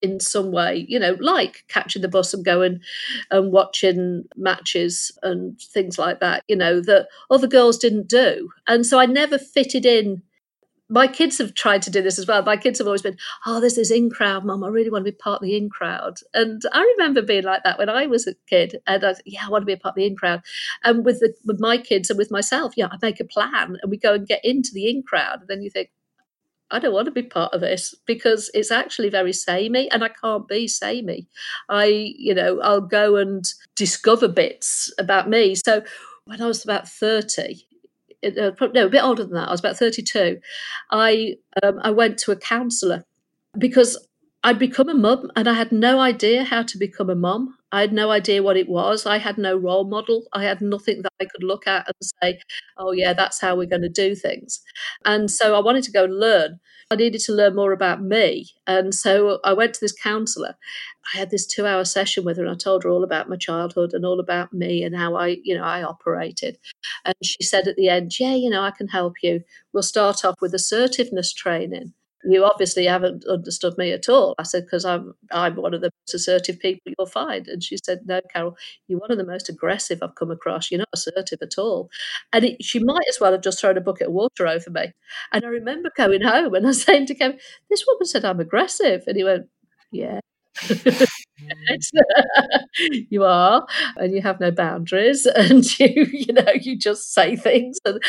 in 0.01 0.19
some 0.19 0.51
way, 0.51 0.85
you 0.87 0.97
know, 0.97 1.17
like 1.19 1.65
catching 1.67 2.01
the 2.01 2.07
bus 2.07 2.33
and 2.33 2.45
going 2.45 2.79
and 3.31 3.51
watching 3.51 4.23
matches 4.37 5.11
and 5.23 5.59
things 5.59 5.99
like 5.99 6.21
that, 6.21 6.43
you 6.47 6.55
know, 6.55 6.79
that 6.81 7.07
other 7.29 7.47
girls 7.47 7.77
didn't 7.77 8.07
do. 8.07 8.49
And 8.67 8.85
so 8.85 8.97
I 8.99 9.05
never 9.05 9.37
fitted 9.37 9.85
in. 9.85 10.21
My 10.89 11.07
kids 11.07 11.37
have 11.37 11.53
tried 11.53 11.83
to 11.83 11.91
do 11.91 12.01
this 12.01 12.17
as 12.17 12.25
well. 12.25 12.41
My 12.41 12.57
kids 12.57 12.79
have 12.79 12.87
always 12.87 13.03
been, 13.03 13.17
oh, 13.45 13.59
there's 13.59 13.75
this 13.75 13.91
in 13.91 14.09
crowd, 14.09 14.43
mum. 14.43 14.63
I 14.63 14.69
really 14.69 14.89
want 14.89 15.05
to 15.05 15.11
be 15.11 15.15
part 15.15 15.41
of 15.41 15.43
the 15.43 15.55
in 15.55 15.69
crowd. 15.69 16.17
And 16.33 16.61
I 16.73 16.81
remember 16.97 17.21
being 17.21 17.43
like 17.43 17.63
that 17.63 17.77
when 17.77 17.89
I 17.89 18.07
was 18.07 18.27
a 18.27 18.33
kid. 18.49 18.81
And 18.87 19.05
I, 19.05 19.13
yeah, 19.25 19.45
I 19.45 19.49
want 19.49 19.61
to 19.61 19.67
be 19.67 19.73
a 19.73 19.77
part 19.77 19.93
of 19.93 19.97
the 19.97 20.07
in 20.07 20.15
crowd. 20.15 20.41
And 20.83 21.05
with 21.05 21.19
the, 21.19 21.33
with 21.45 21.59
my 21.59 21.77
kids 21.77 22.09
and 22.09 22.17
with 22.17 22.31
myself, 22.31 22.73
yeah, 22.75 22.87
I 22.91 22.97
make 23.01 23.19
a 23.19 23.25
plan 23.25 23.77
and 23.81 23.91
we 23.91 23.97
go 23.97 24.15
and 24.15 24.27
get 24.27 24.43
into 24.43 24.71
the 24.73 24.89
in 24.89 25.03
crowd. 25.03 25.41
And 25.41 25.47
then 25.47 25.61
you 25.61 25.69
think, 25.69 25.91
I 26.71 26.79
don't 26.79 26.93
want 26.93 27.05
to 27.05 27.11
be 27.11 27.23
part 27.23 27.53
of 27.53 27.61
this 27.61 27.95
because 28.05 28.51
it's 28.53 28.71
actually 28.71 29.09
very 29.09 29.33
samey 29.33 29.89
and 29.91 30.03
I 30.03 30.09
can't 30.09 30.47
be 30.47 30.67
samey. 30.67 31.27
I, 31.67 32.13
you 32.17 32.33
know, 32.33 32.59
I'll 32.61 32.81
go 32.81 33.15
and 33.15 33.43
discover 33.75 34.27
bits 34.27 34.93
about 34.99 35.29
me. 35.29 35.55
So 35.55 35.83
when 36.25 36.41
I 36.41 36.45
was 36.45 36.63
about 36.63 36.87
30, 36.87 37.65
uh, 38.23 38.51
no, 38.73 38.85
a 38.85 38.89
bit 38.89 39.03
older 39.03 39.23
than 39.23 39.33
that, 39.33 39.47
I 39.47 39.51
was 39.51 39.59
about 39.59 39.77
32, 39.77 40.39
I, 40.91 41.35
um, 41.63 41.79
I 41.81 41.91
went 41.91 42.17
to 42.19 42.31
a 42.31 42.35
counsellor 42.35 43.03
because 43.57 43.97
I'd 44.43 44.59
become 44.59 44.87
a 44.87 44.93
mum 44.93 45.31
and 45.35 45.49
I 45.49 45.53
had 45.53 45.71
no 45.71 45.99
idea 45.99 46.45
how 46.45 46.63
to 46.63 46.77
become 46.77 47.09
a 47.09 47.15
mum. 47.15 47.57
I 47.71 47.81
had 47.81 47.91
no 47.91 48.09
idea 48.09 48.41
what 48.41 48.57
it 48.57 48.69
was. 48.69 49.05
I 49.05 49.17
had 49.17 49.37
no 49.37 49.55
role 49.55 49.83
model. 49.83 50.27
I 50.33 50.43
had 50.43 50.61
nothing 50.61 51.01
that 51.01 51.11
I 51.21 51.25
could 51.25 51.43
look 51.43 51.67
at 51.67 51.87
and 51.87 52.11
say, 52.23 52.39
oh, 52.77 52.91
yeah, 52.93 53.13
that's 53.13 53.41
how 53.41 53.55
we're 53.55 53.67
going 53.67 53.81
to 53.81 53.89
do 53.89 54.15
things. 54.15 54.61
And 55.05 55.29
so 55.29 55.55
I 55.55 55.59
wanted 55.59 55.83
to 55.83 55.91
go 55.91 56.05
and 56.05 56.19
learn. 56.19 56.59
I 56.89 56.95
needed 56.95 57.21
to 57.21 57.33
learn 57.33 57.55
more 57.55 57.73
about 57.73 58.01
me. 58.01 58.49
And 58.65 58.95
so 58.95 59.39
I 59.43 59.53
went 59.53 59.73
to 59.75 59.79
this 59.81 59.93
counselor. 59.93 60.55
I 61.13 61.17
had 61.17 61.31
this 61.31 61.47
two 61.47 61.65
hour 61.65 61.85
session 61.85 62.23
with 62.23 62.37
her 62.37 62.43
and 62.43 62.51
I 62.51 62.55
told 62.55 62.83
her 62.83 62.89
all 62.89 63.03
about 63.03 63.29
my 63.29 63.37
childhood 63.37 63.93
and 63.93 64.05
all 64.05 64.19
about 64.19 64.53
me 64.53 64.83
and 64.83 64.95
how 64.95 65.15
I, 65.15 65.37
you 65.43 65.55
know, 65.55 65.63
I 65.63 65.83
operated. 65.83 66.57
And 67.05 67.15
she 67.23 67.43
said 67.43 67.67
at 67.67 67.75
the 67.75 67.89
end, 67.89 68.19
yeah, 68.19 68.35
you 68.35 68.49
know, 68.49 68.61
I 68.61 68.71
can 68.71 68.87
help 68.87 69.15
you. 69.23 69.41
We'll 69.73 69.83
start 69.83 70.23
off 70.25 70.35
with 70.41 70.53
assertiveness 70.53 71.33
training 71.33 71.93
you 72.23 72.43
obviously 72.43 72.85
haven't 72.85 73.25
understood 73.25 73.77
me 73.77 73.91
at 73.91 74.09
all. 74.09 74.35
I 74.37 74.43
said, 74.43 74.65
because 74.65 74.83
I'm 74.83 75.13
I'm 75.31 75.55
one 75.55 75.73
of 75.73 75.81
the 75.81 75.91
most 76.01 76.13
assertive 76.13 76.59
people 76.59 76.91
you'll 76.97 77.07
find. 77.07 77.47
And 77.47 77.63
she 77.63 77.77
said, 77.83 77.99
no, 78.05 78.19
Carol, 78.33 78.57
you're 78.87 78.99
one 78.99 79.11
of 79.11 79.17
the 79.17 79.25
most 79.25 79.47
aggressive 79.49 79.99
I've 80.01 80.15
come 80.15 80.31
across. 80.31 80.69
You're 80.69 80.79
not 80.79 80.89
assertive 80.93 81.39
at 81.41 81.57
all. 81.57 81.89
And 82.33 82.45
it, 82.45 82.63
she 82.63 82.79
might 82.79 83.05
as 83.09 83.19
well 83.19 83.31
have 83.31 83.41
just 83.41 83.61
thrown 83.61 83.77
a 83.77 83.81
bucket 83.81 84.07
of 84.07 84.13
water 84.13 84.47
over 84.47 84.69
me. 84.69 84.91
And 85.31 85.45
I 85.45 85.47
remember 85.47 85.91
going 85.95 86.21
home 86.21 86.53
and 86.55 86.65
I 86.65 86.69
was 86.69 86.83
saying 86.83 87.05
to 87.07 87.15
Kevin, 87.15 87.39
this 87.69 87.85
woman 87.87 88.05
said 88.05 88.25
I'm 88.25 88.39
aggressive. 88.39 89.03
And 89.07 89.15
he 89.15 89.23
went, 89.23 89.47
yeah. 89.91 90.19
you 93.09 93.23
are, 93.23 93.65
and 93.97 94.13
you 94.13 94.21
have 94.21 94.39
no 94.39 94.51
boundaries, 94.51 95.25
and 95.35 95.79
you, 95.79 96.07
you 96.11 96.33
know, 96.33 96.51
you 96.61 96.77
just 96.77 97.13
say 97.13 97.35
things, 97.35 97.77
and 97.85 98.01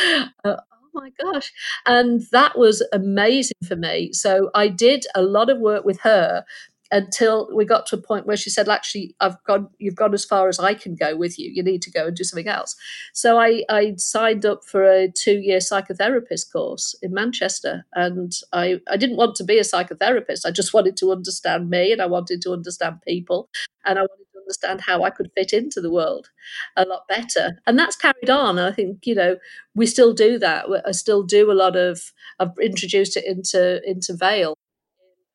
uh, 0.44 0.56
my 0.92 1.10
gosh. 1.22 1.52
And 1.86 2.22
that 2.32 2.58
was 2.58 2.86
amazing 2.92 3.56
for 3.66 3.76
me. 3.76 4.12
So 4.12 4.50
I 4.54 4.68
did 4.68 5.06
a 5.14 5.22
lot 5.22 5.48
of 5.48 5.58
work 5.58 5.84
with 5.84 6.00
her 6.00 6.44
until 6.90 7.48
we 7.55 7.64
got 7.64 7.87
to 7.87 7.96
a 7.96 8.03
point 8.03 8.26
where 8.26 8.37
she 8.37 8.50
said, 8.50 8.68
"Actually, 8.68 9.14
I've 9.20 9.42
gone. 9.44 9.68
You've 9.79 9.94
gone 9.94 10.14
as 10.14 10.24
far 10.24 10.48
as 10.48 10.59
I 10.59 10.74
can 10.74 10.94
go 10.94 11.16
with 11.16 11.38
you. 11.38 11.50
You 11.50 11.62
need 11.62 11.83
to 11.83 11.90
go 11.90 12.07
and 12.07 12.16
do 12.16 12.24
something 12.24 12.48
else." 12.48 12.76
So 13.12 13.38
I, 13.38 13.64
I 13.68 13.94
signed 13.96 14.44
up 14.44 14.64
for 14.64 14.85
a 14.85 15.09
two-year 15.11 15.59
psychotherapist 15.59 16.53
course 16.53 16.94
in 17.03 17.14
Manchester, 17.14 17.87
and 17.94 18.33
I, 18.53 18.81
I 18.90 18.96
didn't 18.96 19.16
want 19.16 19.37
to 19.37 19.44
be 19.44 19.59
a 19.59 19.62
psychotherapist. 19.62 20.46
I 20.46 20.50
just 20.50 20.74
wanted 20.74 20.96
to 20.98 21.12
understand 21.12 21.70
me, 21.70 21.92
and 21.92 22.03
I 22.03 22.07
wanted 22.07 22.42
to 22.42 22.53
understand 22.53 23.03
people, 23.07 23.48
and 23.85 23.98
I 23.98 24.03
wanted 24.03 24.26
to 24.33 24.38
understand 24.40 24.81
how 24.81 25.03
I 25.03 25.11
could 25.11 25.31
fit 25.37 25.53
into 25.53 25.81
the 25.81 25.90
world 25.92 26.31
a 26.76 26.85
lot 26.85 27.07
better. 27.09 27.61
And 27.66 27.79
that's 27.79 27.96
carried 27.96 28.31
on. 28.31 28.59
I 28.59 28.72
think 28.72 29.07
you 29.07 29.14
know 29.14 29.37
we 29.74 29.87
still 29.87 30.12
do 30.12 30.38
that. 30.38 30.66
I 30.87 30.92
still 30.92 31.22
do 31.22 31.50
a 31.50 31.55
lot 31.55 31.76
of. 31.76 32.12
I've 32.38 32.59
introduced 32.61 33.16
it 33.16 33.24
into 33.26 33.81
into 33.88 34.14
Vale 34.14 34.57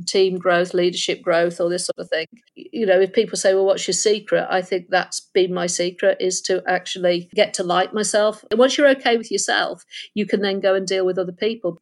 team 0.06 0.38
growth, 0.38 0.74
leadership 0.74 1.22
growth, 1.22 1.60
all 1.60 1.70
this 1.70 1.86
sort 1.86 2.00
of 2.00 2.10
thing. 2.10 2.28
You 2.56 2.86
know, 2.86 3.00
if 3.00 3.14
people 3.14 3.38
say, 3.38 3.54
well, 3.54 3.66
what's 3.66 3.88
your 3.88 3.94
secret? 3.94 4.48
I 4.50 4.62
think 4.62 4.88
that's 4.90 5.30
been 5.34 5.54
my 5.54 5.68
secret 5.68 6.18
is 6.20 6.42
to 6.42 6.64
actually 6.68 7.30
get 7.36 7.54
to 7.56 7.64
like 7.64 7.94
myself. 7.94 8.44
And 8.52 8.60
once 8.60 8.78
you're 8.78 8.90
okay 8.90 9.18
with 9.18 9.32
yourself, 9.32 9.84
you 10.14 10.26
can 10.26 10.42
then 10.42 10.60
go 10.60 10.76
and 10.76 10.86
deal 10.86 11.06
with 11.06 11.18
other 11.18 11.32
people. 11.32 11.80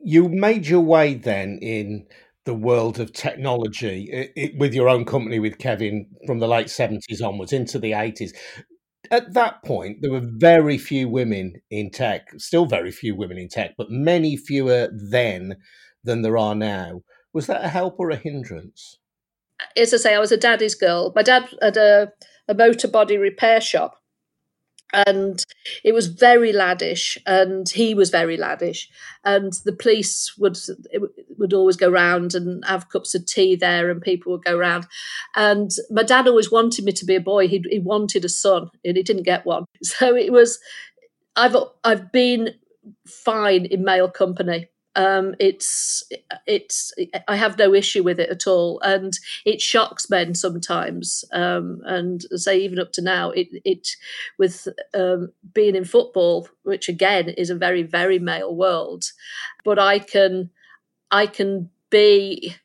You 0.00 0.28
made 0.28 0.66
your 0.66 0.80
way 0.80 1.14
then 1.14 1.58
in 1.60 2.06
the 2.44 2.54
world 2.54 2.98
of 2.98 3.12
technology 3.12 4.08
it, 4.10 4.32
it, 4.34 4.58
with 4.58 4.72
your 4.72 4.88
own 4.88 5.04
company 5.04 5.38
with 5.38 5.58
Kevin 5.58 6.06
from 6.26 6.38
the 6.38 6.48
late 6.48 6.68
70s 6.68 7.22
onwards 7.22 7.52
into 7.52 7.78
the 7.78 7.92
80s. 7.92 8.30
At 9.10 9.34
that 9.34 9.62
point, 9.64 9.98
there 10.00 10.10
were 10.10 10.22
very 10.24 10.78
few 10.78 11.08
women 11.08 11.54
in 11.70 11.90
tech, 11.90 12.28
still 12.38 12.66
very 12.66 12.90
few 12.90 13.16
women 13.16 13.38
in 13.38 13.48
tech, 13.48 13.72
but 13.76 13.90
many 13.90 14.36
fewer 14.36 14.88
then 15.10 15.56
than 16.04 16.22
there 16.22 16.38
are 16.38 16.54
now. 16.54 17.02
Was 17.38 17.46
that 17.46 17.64
a 17.64 17.68
help 17.68 18.00
or 18.00 18.10
a 18.10 18.16
hindrance? 18.16 18.98
As 19.76 19.94
I 19.94 19.98
say, 19.98 20.16
I 20.16 20.18
was 20.18 20.32
a 20.32 20.36
daddy's 20.36 20.74
girl. 20.74 21.12
My 21.14 21.22
dad 21.22 21.48
had 21.62 21.76
a, 21.76 22.12
a 22.48 22.54
motor 22.54 22.88
body 22.88 23.16
repair 23.16 23.60
shop 23.60 24.02
and 24.92 25.44
it 25.84 25.94
was 25.94 26.08
very 26.08 26.52
laddish 26.52 27.16
and 27.26 27.68
he 27.68 27.94
was 27.94 28.10
very 28.10 28.36
laddish 28.36 28.86
and 29.24 29.52
the 29.64 29.72
police 29.72 30.36
would 30.36 30.58
would 31.38 31.52
always 31.52 31.76
go 31.76 31.88
round 31.88 32.34
and 32.34 32.64
have 32.64 32.88
cups 32.88 33.14
of 33.14 33.24
tea 33.24 33.54
there 33.54 33.88
and 33.88 34.02
people 34.02 34.32
would 34.32 34.44
go 34.44 34.58
round 34.58 34.88
and 35.36 35.70
my 35.92 36.02
dad 36.02 36.26
always 36.26 36.50
wanted 36.50 36.84
me 36.84 36.90
to 36.90 37.04
be 37.04 37.14
a 37.14 37.20
boy 37.20 37.46
he, 37.46 37.64
he 37.70 37.78
wanted 37.78 38.24
a 38.24 38.28
son 38.28 38.68
and 38.84 38.96
he 38.96 39.02
didn't 39.04 39.22
get 39.22 39.46
one 39.46 39.64
so 39.84 40.16
it 40.16 40.32
was 40.32 40.58
i've 41.36 41.54
i've 41.84 42.10
been 42.10 42.48
fine 43.06 43.64
in 43.64 43.84
male 43.84 44.10
company 44.10 44.66
um, 44.98 45.36
it's 45.38 46.02
it's 46.46 46.92
I 47.28 47.36
have 47.36 47.56
no 47.56 47.72
issue 47.72 48.02
with 48.02 48.18
it 48.18 48.30
at 48.30 48.48
all, 48.48 48.80
and 48.80 49.16
it 49.46 49.62
shocks 49.62 50.10
men 50.10 50.34
sometimes. 50.34 51.24
Um, 51.32 51.80
and 51.84 52.22
say 52.34 52.58
even 52.58 52.80
up 52.80 52.92
to 52.94 53.02
now, 53.02 53.30
it 53.30 53.46
it 53.64 53.88
with 54.38 54.66
um, 54.94 55.30
being 55.54 55.76
in 55.76 55.84
football, 55.84 56.48
which 56.64 56.88
again 56.88 57.28
is 57.28 57.48
a 57.48 57.54
very 57.54 57.84
very 57.84 58.18
male 58.18 58.54
world, 58.54 59.04
but 59.64 59.78
I 59.78 60.00
can 60.00 60.50
I 61.12 61.26
can 61.26 61.70
be 61.90 62.56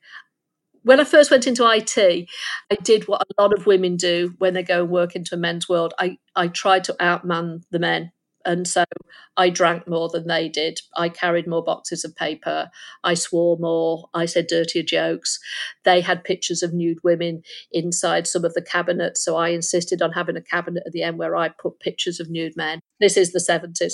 when 0.82 1.00
I 1.00 1.06
first 1.06 1.32
went 1.32 1.48
into 1.48 1.70
IT, 1.70 2.28
I 2.72 2.76
did 2.84 3.08
what 3.08 3.22
a 3.22 3.42
lot 3.42 3.58
of 3.58 3.66
women 3.68 3.96
do 3.96 4.34
when 4.40 4.54
they 4.54 4.64
go 4.64 4.82
and 4.82 4.92
work 4.92 5.16
into 5.16 5.36
a 5.36 5.38
men's 5.38 5.70
world. 5.70 5.94
I, 5.98 6.18
I 6.36 6.50
tried 6.50 6.84
to 6.86 6.94
outman 7.00 7.64
the 7.72 7.80
men. 7.80 8.12
And 8.46 8.68
so 8.68 8.84
I 9.38 9.50
drank 9.50 9.88
more 9.88 10.10
than 10.10 10.28
they 10.28 10.50
did. 10.50 10.80
I 10.96 11.10
carried 11.10 11.48
more 11.48 11.64
boxes 11.64 12.04
of 12.04 12.16
paper. 12.16 12.70
I 13.04 13.14
swore 13.14 13.58
more. 13.58 14.10
I 14.14 14.26
said 14.26 14.48
dirtier 14.48 14.84
jokes. 14.84 15.40
They 15.86 16.02
had 16.02 16.24
pictures 16.24 16.62
of 16.62 16.74
nude 16.74 17.04
women 17.04 17.44
inside 17.72 18.28
some 18.28 18.46
of 18.46 18.54
the 18.54 18.62
cabinets. 18.62 19.24
So 19.24 19.36
I 19.36 19.50
insisted 19.50 20.02
on 20.02 20.12
having 20.12 20.38
a 20.38 20.42
cabinet 20.42 20.84
at 20.86 20.92
the 20.92 21.04
end 21.04 21.18
where 21.18 21.36
I 21.36 21.50
put 21.50 21.80
pictures 21.80 22.20
of 22.20 22.30
nude 22.30 22.58
men. 22.58 22.80
This 23.00 23.18
is 23.18 23.32
the 23.32 23.40
70s. 23.40 23.94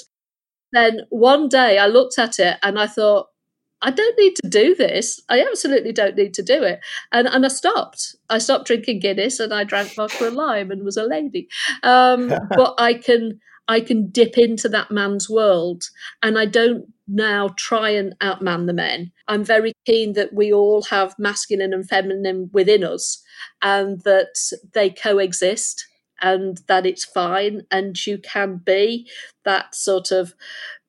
then 0.72 1.02
one 1.10 1.50
day 1.50 1.78
I 1.78 1.88
looked 1.88 2.20
at 2.20 2.40
it 2.40 2.58
and 2.62 2.80
I 2.80 2.88
thought, 2.88 3.28
I 3.82 3.92
don't 3.92 4.20
need 4.20 4.36
to 4.44 4.50
do 4.50 4.76
this. 4.76 5.22
I 5.30 5.42
absolutely 5.42 5.94
don't 5.94 6.16
need 6.16 6.34
to 6.34 6.44
do 6.44 6.64
it. 6.64 6.82
And 7.12 7.28
and 7.28 7.46
I 7.46 7.48
stopped. 7.48 8.16
I 8.30 8.38
stopped 8.40 8.68
drinking 8.68 9.00
Guinness 9.00 9.40
and 9.40 9.54
I 9.54 9.64
drank 9.64 9.96
vodka 9.96 10.28
and 10.28 10.36
lime 10.36 10.70
and 10.70 10.84
was 10.84 10.98
a 10.98 11.04
lady. 11.04 11.48
Um, 11.84 12.28
but 12.50 12.76
I 12.78 12.94
can 12.96 13.40
I 13.70 13.82
can 13.82 14.10
dip 14.10 14.38
into 14.38 14.68
that 14.70 14.90
man's 14.90 15.30
world 15.30 15.84
and 16.24 16.40
I 16.40 16.46
don't 16.46 16.92
now 17.08 17.50
try 17.56 17.92
and 17.92 18.18
outman 18.20 18.66
the 18.66 18.74
men. 18.74 19.12
I'm 19.28 19.44
very 19.44 19.74
keen 19.86 20.14
that 20.14 20.34
we 20.34 20.52
all 20.52 20.82
have 20.84 21.18
masculine 21.20 21.72
and 21.72 21.88
feminine 21.88 22.50
within 22.52 22.84
us 22.84 23.24
and 23.62 24.02
that 24.02 24.36
they 24.74 24.90
coexist 24.90 25.86
and 26.20 26.60
that 26.68 26.88
it's 26.88 27.06
fine 27.06 27.62
and 27.70 27.96
you 28.08 28.18
can 28.18 28.58
be 28.58 29.08
that 29.46 29.76
sort 29.76 30.12
of 30.12 30.34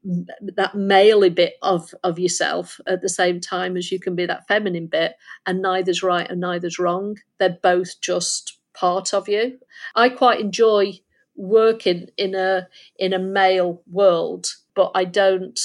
that 0.03 0.75
male 0.75 1.29
bit 1.29 1.55
of 1.61 1.95
of 2.03 2.19
yourself 2.19 2.81
at 2.87 3.03
the 3.03 3.09
same 3.09 3.39
time 3.39 3.77
as 3.77 3.93
you 3.93 4.01
can 4.01 4.17
be 4.17 4.25
that 4.25 4.49
feminine 4.49 4.87
bit 4.87 5.13
and 5.47 5.61
neither's 5.61 6.03
right 6.03 6.31
and 6.31 6.41
neither's 6.41 6.79
wrong 6.79 7.19
they're 7.39 7.59
both 7.63 8.01
just 8.01 8.59
part 8.73 9.13
of 9.13 9.29
you 9.29 9.59
i 9.95 10.09
quite 10.09 10.41
enjoy 10.41 10.99
working 11.41 12.09
in 12.17 12.35
a 12.35 12.69
in 12.99 13.13
a 13.13 13.19
male 13.19 13.83
world 13.91 14.47
but 14.75 14.91
i 14.95 15.05
don't 15.05 15.61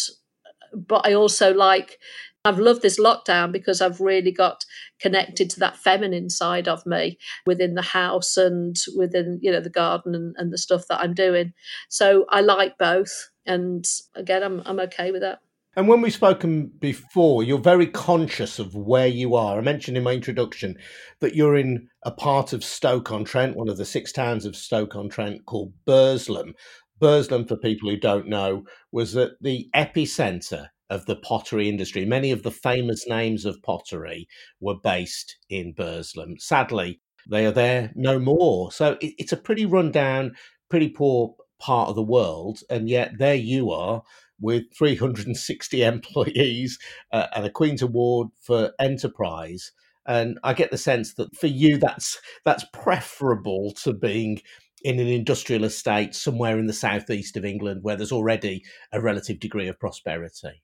but 0.74 1.06
i 1.06 1.14
also 1.14 1.54
like 1.54 1.98
I've 2.46 2.60
loved 2.60 2.84
this 2.84 3.00
lockdown 3.00 3.52
because 3.52 3.82
I've 3.82 4.00
really 4.00 4.32
got 4.32 4.66
connected 5.00 5.50
to 5.50 5.60
that 5.62 5.78
feminine 5.78 6.30
side 6.30 6.68
of 6.68 6.86
me 6.86 7.18
within 7.48 7.74
the 7.74 7.82
house 7.82 8.38
and 8.38 8.76
within, 8.96 9.40
you 9.42 9.52
know, 9.52 9.62
the 9.62 9.70
garden 9.70 10.14
and, 10.14 10.36
and 10.38 10.54
the 10.54 10.58
stuff 10.60 10.84
that 10.90 11.02
I'm 11.02 11.16
doing. 11.16 11.54
So 11.90 12.26
I 12.30 12.42
like 12.42 12.78
both. 12.78 13.30
And 13.48 13.84
again, 14.14 14.44
I'm, 14.44 14.62
I'm 14.66 14.80
okay 14.82 15.12
with 15.12 15.22
that. 15.22 15.40
And 15.78 15.90
when 15.90 16.00
we've 16.02 16.14
spoken 16.14 16.72
before, 16.80 17.44
you're 17.44 17.58
very 17.58 17.88
conscious 17.88 18.60
of 18.60 18.76
where 18.76 19.08
you 19.08 19.36
are. 19.36 19.58
I 19.58 19.62
mentioned 19.62 19.98
in 19.98 20.04
my 20.04 20.14
introduction 20.14 20.78
that 21.20 21.36
you're 21.36 21.58
in 21.58 21.90
a 22.04 22.12
part 22.12 22.54
of 22.54 22.64
Stoke 22.64 23.12
on 23.12 23.26
Trent, 23.26 23.58
one 23.58 23.68
of 23.68 23.76
the 23.76 23.84
six 23.84 24.14
towns 24.14 24.46
of 24.46 24.56
Stoke 24.56 24.96
on 24.96 25.10
Trent 25.10 25.46
called 25.46 25.74
Burslem. 25.86 26.54
Burslem, 27.02 27.46
for 27.46 27.58
people 27.58 27.90
who 27.90 27.98
don't 27.98 28.30
know, 28.30 28.64
was 28.94 29.18
at 29.18 29.32
the 29.42 29.68
epicenter 29.76 30.68
of 30.90 31.06
the 31.08 31.18
pottery 31.18 31.68
industry. 31.68 32.06
Many 32.06 32.32
of 32.32 32.44
the 32.44 32.52
famous 32.52 33.06
names 33.06 33.44
of 33.44 33.62
pottery 33.62 34.30
were 34.62 34.80
based 34.82 35.36
in 35.50 35.74
Burslem. 35.74 36.38
Sadly, 36.38 37.02
they 37.30 37.46
are 37.46 37.52
there 37.52 37.92
no 37.96 38.18
more. 38.18 38.72
So 38.72 38.98
it, 39.02 39.14
it's 39.18 39.34
a 39.34 39.38
pretty 39.38 39.66
rundown, 39.66 40.36
pretty 40.70 40.88
poor 40.88 41.36
part 41.60 41.90
of 41.90 41.96
the 41.96 42.02
world. 42.02 42.60
And 42.70 42.88
yet 42.88 43.18
there 43.18 43.36
you 43.36 43.72
are 43.72 44.04
with 44.40 44.64
360 44.78 45.84
employees 45.84 46.80
uh, 47.12 47.28
and 47.36 47.46
a 47.46 47.50
Queen's 47.50 47.82
Award 47.82 48.30
for 48.42 48.72
Enterprise. 48.80 49.72
And 50.08 50.38
I 50.44 50.54
get 50.54 50.72
the 50.72 50.78
sense 50.78 51.16
that 51.16 51.36
for 51.36 51.48
you, 51.48 51.78
that's 51.78 52.20
that's 52.44 52.66
preferable 52.74 53.72
to 53.84 53.92
being 53.92 54.42
in 54.84 55.00
an 55.00 55.08
industrial 55.08 55.64
estate 55.64 56.14
somewhere 56.14 56.60
in 56.60 56.68
the 56.68 56.74
southeast 56.74 57.38
of 57.38 57.46
England, 57.46 57.82
where 57.82 57.96
there's 57.96 58.12
already 58.12 58.64
a 58.92 59.02
relative 59.02 59.40
degree 59.40 59.68
of 59.68 59.80
prosperity. 59.80 60.62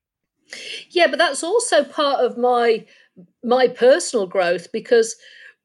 Yeah, 0.89 1.07
but 1.07 1.17
that's 1.17 1.43
also 1.43 1.83
part 1.83 2.23
of 2.23 2.37
my 2.37 2.85
my 3.43 3.67
personal 3.67 4.27
growth 4.27 4.71
because 4.71 5.15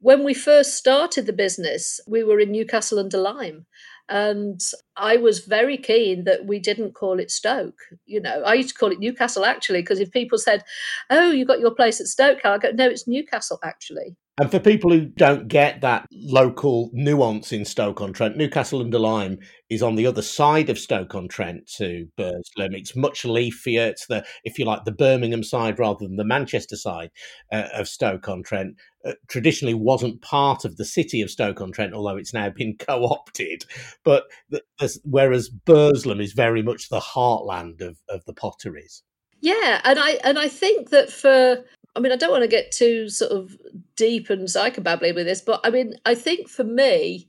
when 0.00 0.24
we 0.24 0.34
first 0.34 0.74
started 0.74 1.26
the 1.26 1.32
business, 1.32 2.00
we 2.06 2.22
were 2.22 2.40
in 2.40 2.52
Newcastle 2.52 2.98
under 2.98 3.18
Lyme. 3.18 3.66
And 4.08 4.60
I 4.96 5.16
was 5.16 5.40
very 5.40 5.76
keen 5.76 6.24
that 6.24 6.46
we 6.46 6.60
didn't 6.60 6.92
call 6.94 7.18
it 7.18 7.30
Stoke. 7.30 7.78
You 8.04 8.20
know, 8.20 8.42
I 8.42 8.54
used 8.54 8.68
to 8.70 8.74
call 8.74 8.92
it 8.92 9.00
Newcastle 9.00 9.44
actually, 9.44 9.82
because 9.82 10.00
if 10.00 10.10
people 10.12 10.38
said, 10.38 10.62
Oh, 11.10 11.30
you 11.32 11.44
got 11.44 11.60
your 11.60 11.74
place 11.74 12.00
at 12.00 12.06
Stoke, 12.06 12.44
I 12.44 12.58
go, 12.58 12.70
No, 12.72 12.88
it's 12.88 13.08
Newcastle 13.08 13.58
actually. 13.64 14.16
And 14.38 14.50
for 14.50 14.60
people 14.60 14.90
who 14.90 15.06
don't 15.06 15.48
get 15.48 15.80
that 15.80 16.06
local 16.12 16.90
nuance 16.92 17.52
in 17.52 17.64
Stoke 17.64 18.02
on 18.02 18.12
Trent, 18.12 18.36
Newcastle 18.36 18.80
under 18.80 18.98
Lyme 18.98 19.38
is 19.70 19.82
on 19.82 19.94
the 19.94 20.06
other 20.06 20.20
side 20.20 20.68
of 20.68 20.78
Stoke 20.78 21.14
on 21.14 21.26
Trent 21.26 21.66
to 21.78 22.06
Burslem. 22.18 22.74
It's 22.74 22.94
much 22.94 23.22
leafier. 23.22 23.88
It's 23.88 24.06
the, 24.08 24.26
if 24.44 24.58
you 24.58 24.66
like, 24.66 24.84
the 24.84 24.92
Birmingham 24.92 25.42
side 25.42 25.78
rather 25.78 26.06
than 26.06 26.16
the 26.16 26.24
Manchester 26.24 26.76
side 26.76 27.10
uh, 27.50 27.68
of 27.72 27.88
Stoke 27.88 28.28
on 28.28 28.42
Trent. 28.42 28.76
Uh, 29.06 29.12
traditionally 29.26 29.72
wasn't 29.72 30.20
part 30.20 30.66
of 30.66 30.76
the 30.76 30.84
city 30.84 31.22
of 31.22 31.30
Stoke 31.30 31.62
on 31.62 31.72
Trent, 31.72 31.94
although 31.94 32.18
it's 32.18 32.34
now 32.34 32.50
been 32.50 32.76
co-opted. 32.78 33.64
But 34.04 34.24
the, 34.50 34.60
whereas 35.04 35.48
Burslem 35.48 36.20
is 36.20 36.34
very 36.34 36.62
much 36.62 36.90
the 36.90 37.00
heartland 37.00 37.80
of, 37.80 37.96
of 38.10 38.22
the 38.26 38.34
potteries. 38.34 39.02
Yeah, 39.40 39.80
and 39.84 39.98
I 39.98 40.12
and 40.24 40.38
I 40.38 40.48
think 40.48 40.90
that 40.90 41.10
for 41.10 41.64
I 41.96 42.00
mean, 42.00 42.12
I 42.12 42.16
don't 42.16 42.30
want 42.30 42.42
to 42.42 42.48
get 42.48 42.72
too 42.72 43.08
sort 43.08 43.32
of 43.32 43.56
deep 43.96 44.28
and 44.30 44.42
psychobabbly 44.42 45.14
with 45.14 45.26
this, 45.26 45.40
but 45.40 45.60
I 45.64 45.70
mean, 45.70 45.94
I 46.04 46.14
think 46.14 46.48
for 46.48 46.64
me, 46.64 47.28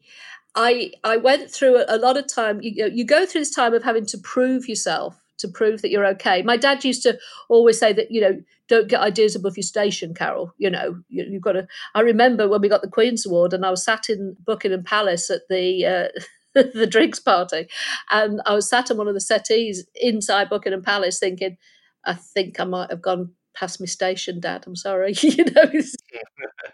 I 0.56 0.91
I 1.03 1.17
went 1.17 1.49
through 1.49 1.84
a, 1.88 1.97
lot 1.97 2.17
of 2.17 2.27
time. 2.27 2.60
You 2.62 2.89
you 2.91 3.06
go 3.06 3.25
through 3.25 3.41
this 3.41 3.56
time 3.56 3.73
of 3.73 3.84
having 3.84 4.06
to 4.08 4.17
prove 4.17 4.67
yourself, 4.67 5.21
to 5.38 5.47
prove 5.47 5.82
that 5.82 5.91
you're 5.91 6.06
okay. 6.08 6.41
My 6.41 6.58
dad 6.58 6.84
used 6.84 7.03
to 7.03 7.17
always 7.47 7.80
say 7.80 7.93
that 7.93 8.12
you 8.12 8.19
know 8.19 8.41
don't 8.67 8.89
get 8.89 8.99
ideas 8.99 9.36
above 9.36 9.56
your 9.56 9.63
station, 9.63 10.13
Carol. 10.13 10.53
You 10.58 10.71
know 10.71 10.99
you, 11.10 11.32
have 11.32 11.41
got 11.41 11.51
to. 11.53 11.67
I 11.95 12.01
remember 12.01 12.49
when 12.49 12.60
we 12.60 12.69
got 12.69 12.82
the 12.82 12.89
Queen's 12.89 13.25
Award, 13.25 13.53
and 13.53 13.65
I 13.65 13.69
was 13.69 13.86
sat 13.86 14.10
in 14.10 14.36
Buckingham 14.45 14.84
Palace 14.84 15.30
at 15.30 15.41
the. 15.49 15.86
Uh, 15.86 16.19
the 16.73 16.88
drinks 16.88 17.19
party, 17.19 17.67
and 18.10 18.41
I 18.47 18.56
was 18.56 18.67
sat 18.67 18.89
on 18.89 18.97
one 18.97 19.08
of 19.08 19.13
the 19.13 19.21
settees 19.21 19.86
inside 19.93 20.49
Buckingham 20.49 20.82
Palace, 20.82 21.19
thinking, 21.19 21.56
I 22.03 22.15
think 22.15 22.60
I 22.60 22.63
might 22.63 22.89
have 22.89 23.01
gone 23.01 23.34
past 23.57 23.79
my 23.79 23.85
station, 23.85 24.39
Dad. 24.39 24.63
I'm 24.67 24.75
sorry, 24.75 25.13
you 25.21 25.45
know. 25.45 25.71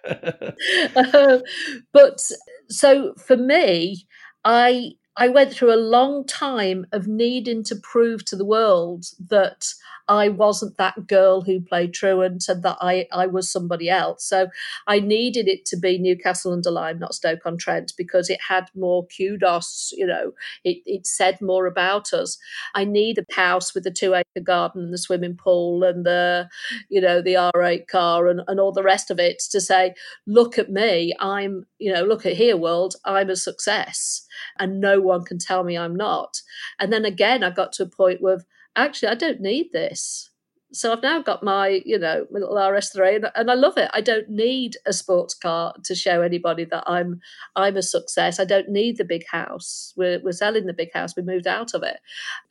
um, 1.14 1.42
but 1.92 2.22
so 2.70 3.14
for 3.16 3.38
me, 3.38 4.06
I 4.44 4.92
I 5.16 5.28
went 5.28 5.54
through 5.54 5.74
a 5.74 5.78
long 5.78 6.26
time 6.26 6.86
of 6.92 7.08
needing 7.08 7.64
to 7.66 7.76
prove 7.76 8.26
to 8.26 8.36
the 8.36 8.46
world 8.46 9.06
that 9.30 9.68
I 10.08 10.30
wasn't 10.30 10.78
that 10.78 11.08
girl 11.08 11.42
who 11.42 11.62
played 11.62 11.94
truant 11.94 12.46
and 12.48 12.64
that 12.64 12.78
I, 12.82 13.08
I 13.12 13.26
was 13.28 13.52
somebody 13.52 13.90
else. 13.90 14.26
So 14.26 14.48
I 14.88 15.00
needed 15.00 15.48
it 15.48 15.66
to 15.68 15.78
be 15.78 15.98
Newcastle 15.98 16.52
under 16.52 16.72
Lyme, 16.72 17.00
not 17.00 17.14
Stoke 17.14 17.46
on 17.46 17.58
Trent, 17.58 17.94
because 17.98 18.30
it 18.30 18.40
had 18.48 18.70
more 18.76 19.08
kudos, 19.08 19.94
you 19.96 20.06
know, 20.06 20.34
it, 20.64 20.80
it 20.86 21.08
said 21.08 21.40
more 21.42 21.66
about 21.68 22.14
us. 22.14 22.38
I 22.76 22.84
need 22.86 23.18
a 23.18 23.34
house 23.34 23.74
with 23.74 23.86
a 23.88 23.92
two 23.92 24.14
acre 24.14 24.44
garden 24.44 24.84
and 24.84 24.94
the 24.94 24.98
swimming 24.98 25.36
pool 25.36 25.84
and 25.84 26.06
the, 26.06 26.50
you 26.90 27.00
know, 27.00 27.22
the 27.22 27.36
R8 27.36 27.88
car 27.88 28.28
and, 28.28 28.42
and 28.48 28.60
all 28.60 28.72
the 28.72 28.84
rest 28.84 29.10
of 29.10 29.20
it 29.20 29.42
to 29.52 29.62
say, 29.62 29.94
look 30.28 30.58
at 30.60 30.70
me, 30.70 31.14
I'm, 31.20 31.66
you 31.80 31.94
know, 31.94 32.04
look 32.04 32.26
at 32.26 32.34
here, 32.34 32.58
world, 32.58 32.96
I'm 33.06 33.30
a 33.30 33.36
success 33.36 34.26
and 34.60 34.80
no 34.80 35.00
one 35.00 35.24
can 35.24 35.40
tell 35.40 35.64
me 35.64 35.78
I'm 35.78 35.96
not. 35.96 36.42
And 36.80 36.92
then 36.92 37.06
again, 37.06 37.44
I 37.44 37.50
got 37.50 37.72
to 37.74 37.84
a 37.84 37.88
point 37.88 38.22
where 38.22 38.40
actually, 38.76 39.10
I 39.10 39.16
don't 39.16 39.42
need 39.42 39.72
this. 39.72 40.30
So 40.76 40.92
I've 40.92 41.04
now 41.04 41.22
got 41.22 41.44
my, 41.44 41.84
you 41.86 42.00
know, 42.00 42.26
my 42.32 42.40
little 42.40 42.56
RS3, 42.56 43.18
and, 43.18 43.32
and 43.36 43.52
I 43.52 43.54
love 43.54 43.78
it. 43.78 43.92
I 43.94 44.02
don't 44.02 44.28
need 44.28 44.76
a 44.88 44.94
sports 44.94 45.36
car 45.36 45.76
to 45.84 45.94
show 45.94 46.24
anybody 46.24 46.66
that 46.66 46.84
I'm 46.88 47.20
I'm 47.56 47.78
a 47.78 47.84
success. 47.84 48.40
I 48.40 48.46
don't 48.46 48.70
need 48.70 48.98
the 48.98 49.06
big 49.06 49.24
house. 49.28 49.94
We're 49.96 50.20
we're 50.24 50.32
selling 50.32 50.66
the 50.66 50.74
big 50.74 50.92
house. 50.92 51.16
We 51.16 51.22
moved 51.22 51.46
out 51.46 51.76
of 51.76 51.84
it, 51.84 52.00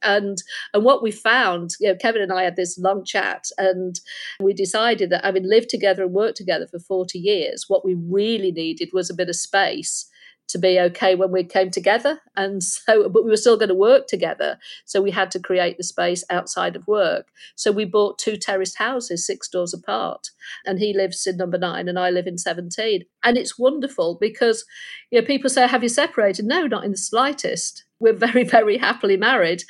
and 0.02 0.40
and 0.72 0.84
what 0.84 1.02
we 1.02 1.10
found, 1.10 1.70
you 1.80 1.88
know, 1.88 1.96
Kevin 1.96 2.22
and 2.22 2.32
I 2.32 2.44
had 2.44 2.54
this 2.54 2.78
long 2.78 3.04
chat, 3.04 3.46
and 3.58 3.98
we 4.38 4.52
decided 4.52 5.10
that 5.10 5.24
having 5.24 5.44
lived 5.44 5.68
together 5.68 6.04
and 6.04 6.12
worked 6.12 6.36
together 6.36 6.68
for 6.68 6.78
forty 6.78 7.18
years, 7.18 7.64
what 7.66 7.84
we 7.84 7.94
really 7.94 8.52
needed 8.52 8.90
was 8.92 9.10
a 9.10 9.14
bit 9.14 9.30
of 9.30 9.36
space 9.36 10.08
to 10.52 10.58
be 10.58 10.78
okay 10.78 11.14
when 11.14 11.32
we 11.32 11.44
came 11.44 11.70
together. 11.70 12.20
And 12.36 12.62
so, 12.62 13.08
but 13.08 13.24
we 13.24 13.30
were 13.30 13.36
still 13.36 13.56
going 13.56 13.68
to 13.68 13.74
work 13.74 14.06
together. 14.06 14.58
So 14.84 15.02
we 15.02 15.10
had 15.10 15.30
to 15.32 15.40
create 15.40 15.76
the 15.76 15.84
space 15.84 16.24
outside 16.30 16.76
of 16.76 16.86
work. 16.86 17.28
So 17.56 17.72
we 17.72 17.84
bought 17.84 18.18
two 18.18 18.36
terraced 18.36 18.78
houses 18.78 19.26
six 19.26 19.48
doors 19.48 19.74
apart. 19.74 20.30
And 20.64 20.78
he 20.78 20.94
lives 20.94 21.26
in 21.26 21.36
number 21.36 21.58
nine 21.58 21.88
and 21.88 21.98
I 21.98 22.10
live 22.10 22.26
in 22.26 22.38
17. 22.38 23.04
And 23.24 23.36
it's 23.36 23.58
wonderful 23.58 24.16
because, 24.20 24.64
you 25.10 25.20
know, 25.20 25.26
people 25.26 25.50
say, 25.50 25.66
have 25.66 25.82
you 25.82 25.88
separated? 25.88 26.44
No, 26.44 26.66
not 26.66 26.84
in 26.84 26.92
the 26.92 26.96
slightest. 26.96 27.84
We're 27.98 28.12
very, 28.12 28.44
very 28.58 28.78
happily 28.78 29.16
married. 29.16 29.64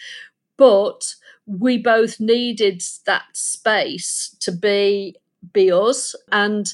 But 0.58 1.14
we 1.46 1.78
both 1.78 2.20
needed 2.20 2.82
that 3.06 3.24
space 3.32 4.36
to 4.40 4.52
be 4.52 5.16
be 5.52 5.72
us 5.72 6.14
and 6.30 6.72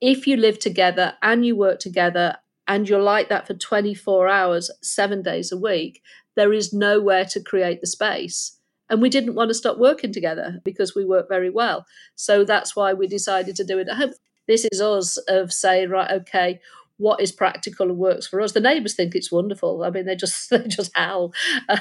if 0.00 0.26
you 0.26 0.36
live 0.36 0.58
together 0.58 1.14
and 1.20 1.44
you 1.44 1.54
work 1.54 1.78
together 1.78 2.36
and 2.68 2.88
you're 2.88 3.02
like 3.02 3.30
that 3.30 3.46
for 3.46 3.54
24 3.54 4.28
hours, 4.28 4.70
seven 4.82 5.22
days 5.22 5.50
a 5.50 5.56
week, 5.56 6.02
there 6.36 6.52
is 6.52 6.72
nowhere 6.72 7.24
to 7.24 7.42
create 7.42 7.80
the 7.80 7.86
space. 7.86 8.58
And 8.90 9.02
we 9.02 9.10
didn't 9.10 9.34
want 9.34 9.48
to 9.48 9.54
stop 9.54 9.78
working 9.78 10.12
together 10.12 10.60
because 10.64 10.94
we 10.94 11.04
work 11.04 11.28
very 11.28 11.50
well. 11.50 11.84
So 12.14 12.44
that's 12.44 12.76
why 12.76 12.92
we 12.92 13.06
decided 13.06 13.56
to 13.56 13.64
do 13.64 13.78
it 13.78 13.88
at 13.88 13.96
home. 13.96 14.12
This 14.46 14.66
is 14.70 14.80
us 14.80 15.16
of 15.28 15.52
saying, 15.52 15.90
right, 15.90 16.10
okay, 16.10 16.60
what 16.98 17.20
is 17.20 17.32
practical 17.32 17.88
and 17.88 17.98
works 17.98 18.26
for 18.26 18.40
us. 18.40 18.52
The 18.52 18.60
neighbours 18.60 18.94
think 18.94 19.14
it's 19.14 19.32
wonderful. 19.32 19.82
I 19.82 19.90
mean, 19.90 20.04
they 20.04 20.16
just 20.16 20.50
they 20.50 20.66
just 20.66 20.96
howl. 20.96 21.32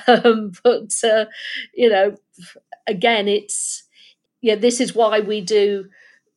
Um, 0.07 0.53
but 0.63 0.93
uh, 1.03 1.25
you 1.73 1.89
know, 1.89 2.15
again, 2.87 3.27
it's 3.27 3.83
yeah. 4.41 4.55
This 4.55 4.79
is 4.79 4.95
why 4.95 5.19
we 5.19 5.41
do 5.41 5.89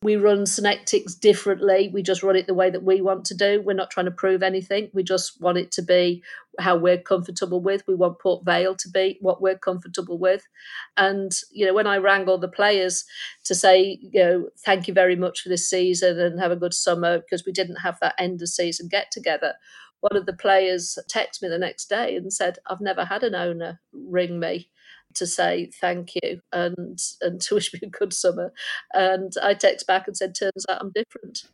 we 0.03 0.17
run 0.17 0.47
Synectics 0.47 1.15
differently. 1.15 1.91
We 1.93 2.03
just 2.03 2.23
run 2.23 2.37
it 2.37 2.47
the 2.47 2.55
way 2.55 2.71
that 2.71 2.83
we 2.83 3.03
want 3.03 3.27
to 3.27 3.35
do. 3.35 3.61
We're 3.61 3.75
not 3.75 3.91
trying 3.91 4.07
to 4.07 4.11
prove 4.11 4.43
anything. 4.43 4.91
We 4.95 5.03
just 5.03 5.39
want 5.43 5.59
it 5.59 5.71
to 5.73 5.83
be 5.83 6.23
how 6.59 6.77
we're 6.77 6.97
comfortable 6.97 7.61
with. 7.61 7.87
We 7.87 7.95
want 7.95 8.19
Port 8.19 8.43
Vale 8.45 8.75
to 8.77 8.89
be 8.89 9.19
what 9.21 9.43
we're 9.43 9.59
comfortable 9.59 10.19
with. 10.19 10.49
And, 10.97 11.33
you 11.53 11.67
know, 11.67 11.75
when 11.75 11.87
I 11.87 11.99
rang 11.99 12.29
all 12.29 12.39
the 12.39 12.49
players 12.49 13.05
to 13.45 13.55
say, 13.55 13.99
you 14.01 14.25
know, 14.25 14.49
thank 14.65 14.89
you 14.89 14.95
very 14.95 15.17
much 15.17 15.43
for 15.43 15.51
this 15.51 15.69
season 15.69 16.19
and 16.19 16.41
have 16.41 16.51
a 16.51 16.57
good 16.57 16.75
summer 16.75 17.19
because 17.19 17.45
we 17.45 17.53
didn't 17.53 17.77
have 17.77 17.99
that 18.01 18.15
end 18.19 18.41
of 18.41 18.49
season 18.49 18.89
get 18.89 19.11
together. 19.11 19.53
One 20.01 20.17
of 20.17 20.25
the 20.25 20.33
players 20.33 20.99
texted 21.15 21.43
me 21.43 21.51
the 21.51 21.59
next 21.59 21.91
day 21.91 22.17
and 22.17 22.33
said, 22.33 22.57
I've 22.67 22.81
never 22.81 23.05
had 23.05 23.23
an 23.23 23.35
owner 23.35 23.81
ring 23.93 24.41
me 24.41 24.71
to 25.15 25.27
say 25.27 25.71
thank 25.81 26.13
you 26.23 26.41
and 26.53 26.99
and 27.21 27.41
to 27.43 27.55
wish 27.55 27.73
me 27.73 27.81
a 27.83 27.89
good 27.89 28.13
summer. 28.13 28.53
And 28.93 29.33
I 29.43 29.55
text 29.55 29.87
back 29.87 30.07
and 30.07 30.17
said, 30.17 30.35
turns 30.35 30.67
out 30.69 30.81
I'm 30.81 30.93
different. 30.93 31.45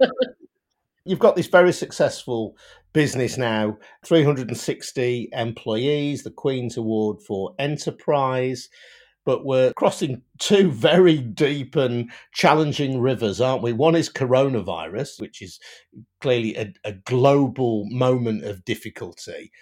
You've 1.04 1.20
got 1.20 1.36
this 1.36 1.46
very 1.46 1.72
successful 1.72 2.56
business 2.92 3.38
now, 3.38 3.78
360 4.04 5.28
employees, 5.32 6.24
the 6.24 6.32
Queen's 6.32 6.76
Award 6.76 7.22
for 7.22 7.54
Enterprise. 7.60 8.68
But 9.24 9.44
we're 9.44 9.72
crossing 9.74 10.22
two 10.38 10.70
very 10.70 11.18
deep 11.18 11.76
and 11.76 12.10
challenging 12.32 13.00
rivers, 13.00 13.40
aren't 13.40 13.62
we? 13.62 13.72
One 13.72 13.94
is 13.94 14.08
coronavirus, 14.08 15.20
which 15.20 15.42
is 15.42 15.60
clearly 16.20 16.56
a, 16.56 16.72
a 16.84 16.92
global 16.92 17.84
moment 17.90 18.44
of 18.44 18.64
difficulty. 18.64 19.52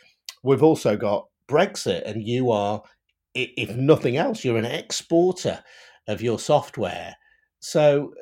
We've 0.42 0.62
also 0.62 0.96
got 0.96 1.28
Brexit, 1.48 2.02
and 2.04 2.26
you 2.26 2.50
are, 2.50 2.82
if 3.34 3.74
nothing 3.76 4.16
else, 4.16 4.44
you're 4.44 4.58
an 4.58 4.64
exporter 4.64 5.62
of 6.08 6.22
your 6.22 6.38
software. 6.38 7.16
So 7.60 8.12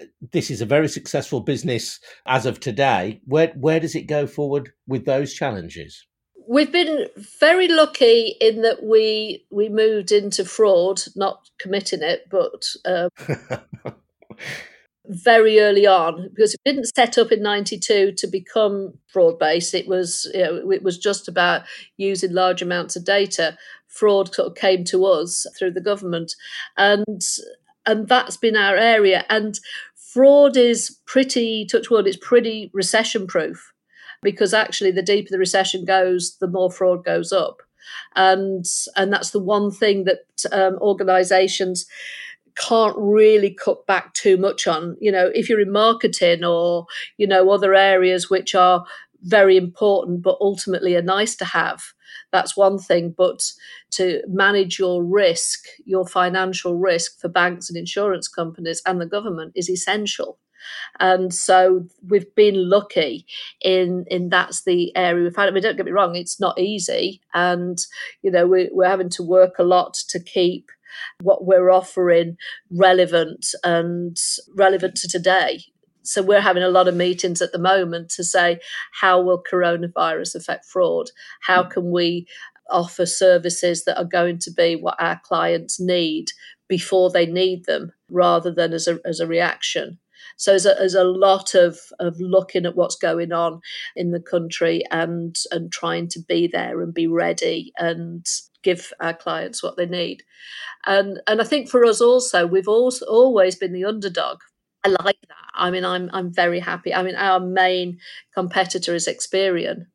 uh, 0.00 0.04
this 0.32 0.50
is 0.50 0.60
a 0.60 0.66
very 0.66 0.88
successful 0.88 1.40
business 1.40 2.00
as 2.26 2.46
of 2.46 2.60
today. 2.60 3.20
Where 3.26 3.48
where 3.48 3.80
does 3.80 3.94
it 3.94 4.02
go 4.02 4.26
forward 4.26 4.72
with 4.86 5.04
those 5.04 5.34
challenges? 5.34 6.06
We've 6.48 6.72
been 6.72 7.06
very 7.40 7.68
lucky 7.68 8.36
in 8.40 8.62
that 8.62 8.82
we 8.82 9.46
we 9.50 9.68
moved 9.68 10.12
into 10.12 10.44
fraud, 10.44 11.02
not 11.14 11.48
committing 11.58 12.02
it, 12.02 12.28
but 12.30 12.64
um, 12.84 13.08
very 15.06 15.60
early 15.60 15.86
on 15.86 16.28
because 16.28 16.54
it 16.54 16.60
didn't 16.64 16.92
set 16.94 17.18
up 17.18 17.32
in 17.32 17.42
92 17.42 18.12
to 18.12 18.26
become 18.28 18.94
fraud 19.08 19.36
based 19.36 19.74
it 19.74 19.88
was 19.88 20.30
you 20.32 20.40
know 20.40 20.70
it 20.70 20.84
was 20.84 20.96
just 20.96 21.26
about 21.26 21.62
using 21.96 22.32
large 22.32 22.62
amounts 22.62 22.96
of 22.96 23.04
data. 23.04 23.56
Fraud 23.88 24.34
sort 24.34 24.48
of 24.48 24.54
came 24.54 24.84
to 24.84 25.04
us 25.04 25.46
through 25.58 25.72
the 25.72 25.80
government. 25.80 26.34
And 26.76 27.20
and 27.84 28.08
that's 28.08 28.36
been 28.36 28.56
our 28.56 28.76
area. 28.76 29.24
And 29.28 29.58
fraud 29.94 30.56
is 30.56 30.98
pretty 31.06 31.66
touch 31.66 31.90
wood 31.90 32.06
it's 32.06 32.18
pretty 32.18 32.70
recession 32.74 33.26
proof 33.26 33.72
because 34.22 34.54
actually 34.54 34.90
the 34.90 35.02
deeper 35.02 35.28
the 35.30 35.38
recession 35.38 35.84
goes 35.84 36.36
the 36.38 36.48
more 36.48 36.70
fraud 36.70 37.04
goes 37.04 37.32
up. 37.32 37.62
And 38.14 38.64
and 38.96 39.12
that's 39.12 39.30
the 39.30 39.40
one 39.40 39.70
thing 39.70 40.04
that 40.04 40.20
um, 40.52 40.78
organizations 40.80 41.86
can't 42.56 42.96
really 42.98 43.50
cut 43.50 43.86
back 43.86 44.14
too 44.14 44.36
much 44.36 44.66
on. 44.66 44.96
You 45.00 45.12
know, 45.12 45.30
if 45.34 45.48
you're 45.48 45.60
in 45.60 45.72
marketing 45.72 46.44
or, 46.44 46.86
you 47.16 47.26
know, 47.26 47.50
other 47.50 47.74
areas 47.74 48.30
which 48.30 48.54
are 48.54 48.84
very 49.22 49.56
important 49.56 50.22
but 50.22 50.36
ultimately 50.40 50.96
are 50.96 51.02
nice 51.02 51.36
to 51.36 51.44
have, 51.44 51.82
that's 52.32 52.56
one 52.56 52.78
thing. 52.78 53.14
But 53.16 53.42
to 53.92 54.22
manage 54.28 54.78
your 54.78 55.04
risk, 55.04 55.64
your 55.84 56.06
financial 56.06 56.76
risk 56.76 57.20
for 57.20 57.28
banks 57.28 57.68
and 57.68 57.78
insurance 57.78 58.28
companies 58.28 58.82
and 58.86 59.00
the 59.00 59.06
government 59.06 59.52
is 59.54 59.70
essential. 59.70 60.38
And 61.00 61.32
so 61.34 61.86
we've 62.08 62.32
been 62.34 62.68
lucky 62.70 63.26
in 63.60 64.04
in 64.08 64.28
that's 64.28 64.64
the 64.64 64.94
area 64.96 65.24
we've 65.24 65.36
had. 65.36 65.48
I 65.48 65.52
mean, 65.52 65.62
don't 65.62 65.76
get 65.76 65.86
me 65.86 65.92
wrong, 65.92 66.14
it's 66.14 66.40
not 66.40 66.58
easy, 66.58 67.20
and 67.34 67.78
you 68.22 68.30
know 68.30 68.46
we, 68.46 68.68
we're 68.72 68.88
having 68.88 69.10
to 69.10 69.22
work 69.22 69.58
a 69.58 69.64
lot 69.64 69.94
to 70.08 70.20
keep 70.20 70.70
what 71.20 71.44
we're 71.44 71.70
offering 71.70 72.36
relevant 72.70 73.46
and 73.64 74.16
relevant 74.56 74.96
to 74.96 75.08
today. 75.08 75.60
So 76.04 76.20
we're 76.20 76.40
having 76.40 76.64
a 76.64 76.68
lot 76.68 76.88
of 76.88 76.96
meetings 76.96 77.40
at 77.40 77.52
the 77.52 77.60
moment 77.60 78.10
to 78.16 78.24
say 78.24 78.58
how 79.00 79.20
will 79.22 79.42
coronavirus 79.42 80.34
affect 80.34 80.66
fraud? 80.66 81.10
How 81.42 81.62
mm. 81.62 81.70
can 81.70 81.92
we 81.92 82.26
offer 82.70 83.06
services 83.06 83.84
that 83.84 83.98
are 83.98 84.04
going 84.04 84.38
to 84.38 84.50
be 84.50 84.74
what 84.74 84.96
our 84.98 85.20
clients 85.24 85.78
need 85.78 86.30
before 86.68 87.10
they 87.10 87.26
need 87.26 87.66
them 87.66 87.92
rather 88.08 88.50
than 88.50 88.72
as 88.72 88.88
a, 88.88 88.98
as 89.04 89.20
a 89.20 89.26
reaction. 89.26 89.98
So 90.36 90.52
there's 90.52 90.64
a, 90.64 90.74
there's 90.78 90.94
a 90.94 91.04
lot 91.04 91.54
of, 91.54 91.78
of 92.00 92.18
looking 92.18 92.64
at 92.64 92.76
what's 92.76 92.96
going 92.96 93.32
on 93.32 93.60
in 93.94 94.10
the 94.12 94.20
country 94.20 94.82
and 94.90 95.36
and 95.50 95.70
trying 95.70 96.08
to 96.08 96.20
be 96.20 96.46
there 96.46 96.80
and 96.80 96.94
be 96.94 97.06
ready 97.06 97.72
and 97.76 98.24
give 98.62 98.92
our 99.00 99.14
clients 99.14 99.62
what 99.62 99.76
they 99.76 99.86
need. 99.86 100.22
And 100.86 101.20
and 101.26 101.40
I 101.40 101.44
think 101.44 101.68
for 101.68 101.84
us 101.84 102.00
also, 102.00 102.46
we've 102.46 102.68
also 102.68 103.06
always 103.06 103.56
been 103.56 103.72
the 103.72 103.84
underdog. 103.84 104.38
I 104.84 104.88
like 104.88 105.20
that. 105.28 105.36
I 105.54 105.70
mean, 105.70 105.84
I'm 105.84 106.10
I'm 106.12 106.32
very 106.32 106.60
happy. 106.60 106.94
I 106.94 107.02
mean, 107.02 107.14
our 107.14 107.40
main 107.40 107.98
competitor 108.34 108.94
is 108.94 109.08
Experian. 109.08 109.86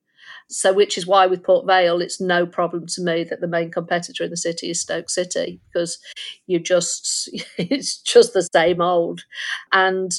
So, 0.49 0.71
which 0.71 0.97
is 0.97 1.05
why 1.05 1.25
with 1.27 1.43
Port 1.43 1.67
Vale, 1.67 2.01
it's 2.01 2.21
no 2.21 2.45
problem 2.45 2.85
to 2.87 3.01
me 3.01 3.25
that 3.25 3.41
the 3.41 3.49
main 3.49 3.69
competitor 3.69 4.23
in 4.23 4.29
the 4.29 4.37
city 4.37 4.69
is 4.69 4.79
Stoke 4.79 5.09
City 5.09 5.59
because 5.67 5.99
you 6.45 6.59
just 6.59 7.29
it's 7.57 7.97
just 8.01 8.33
the 8.33 8.47
same 8.53 8.81
old, 8.81 9.25
and 9.73 10.11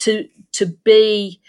to 0.00 0.28
to 0.52 0.66
be 0.84 1.40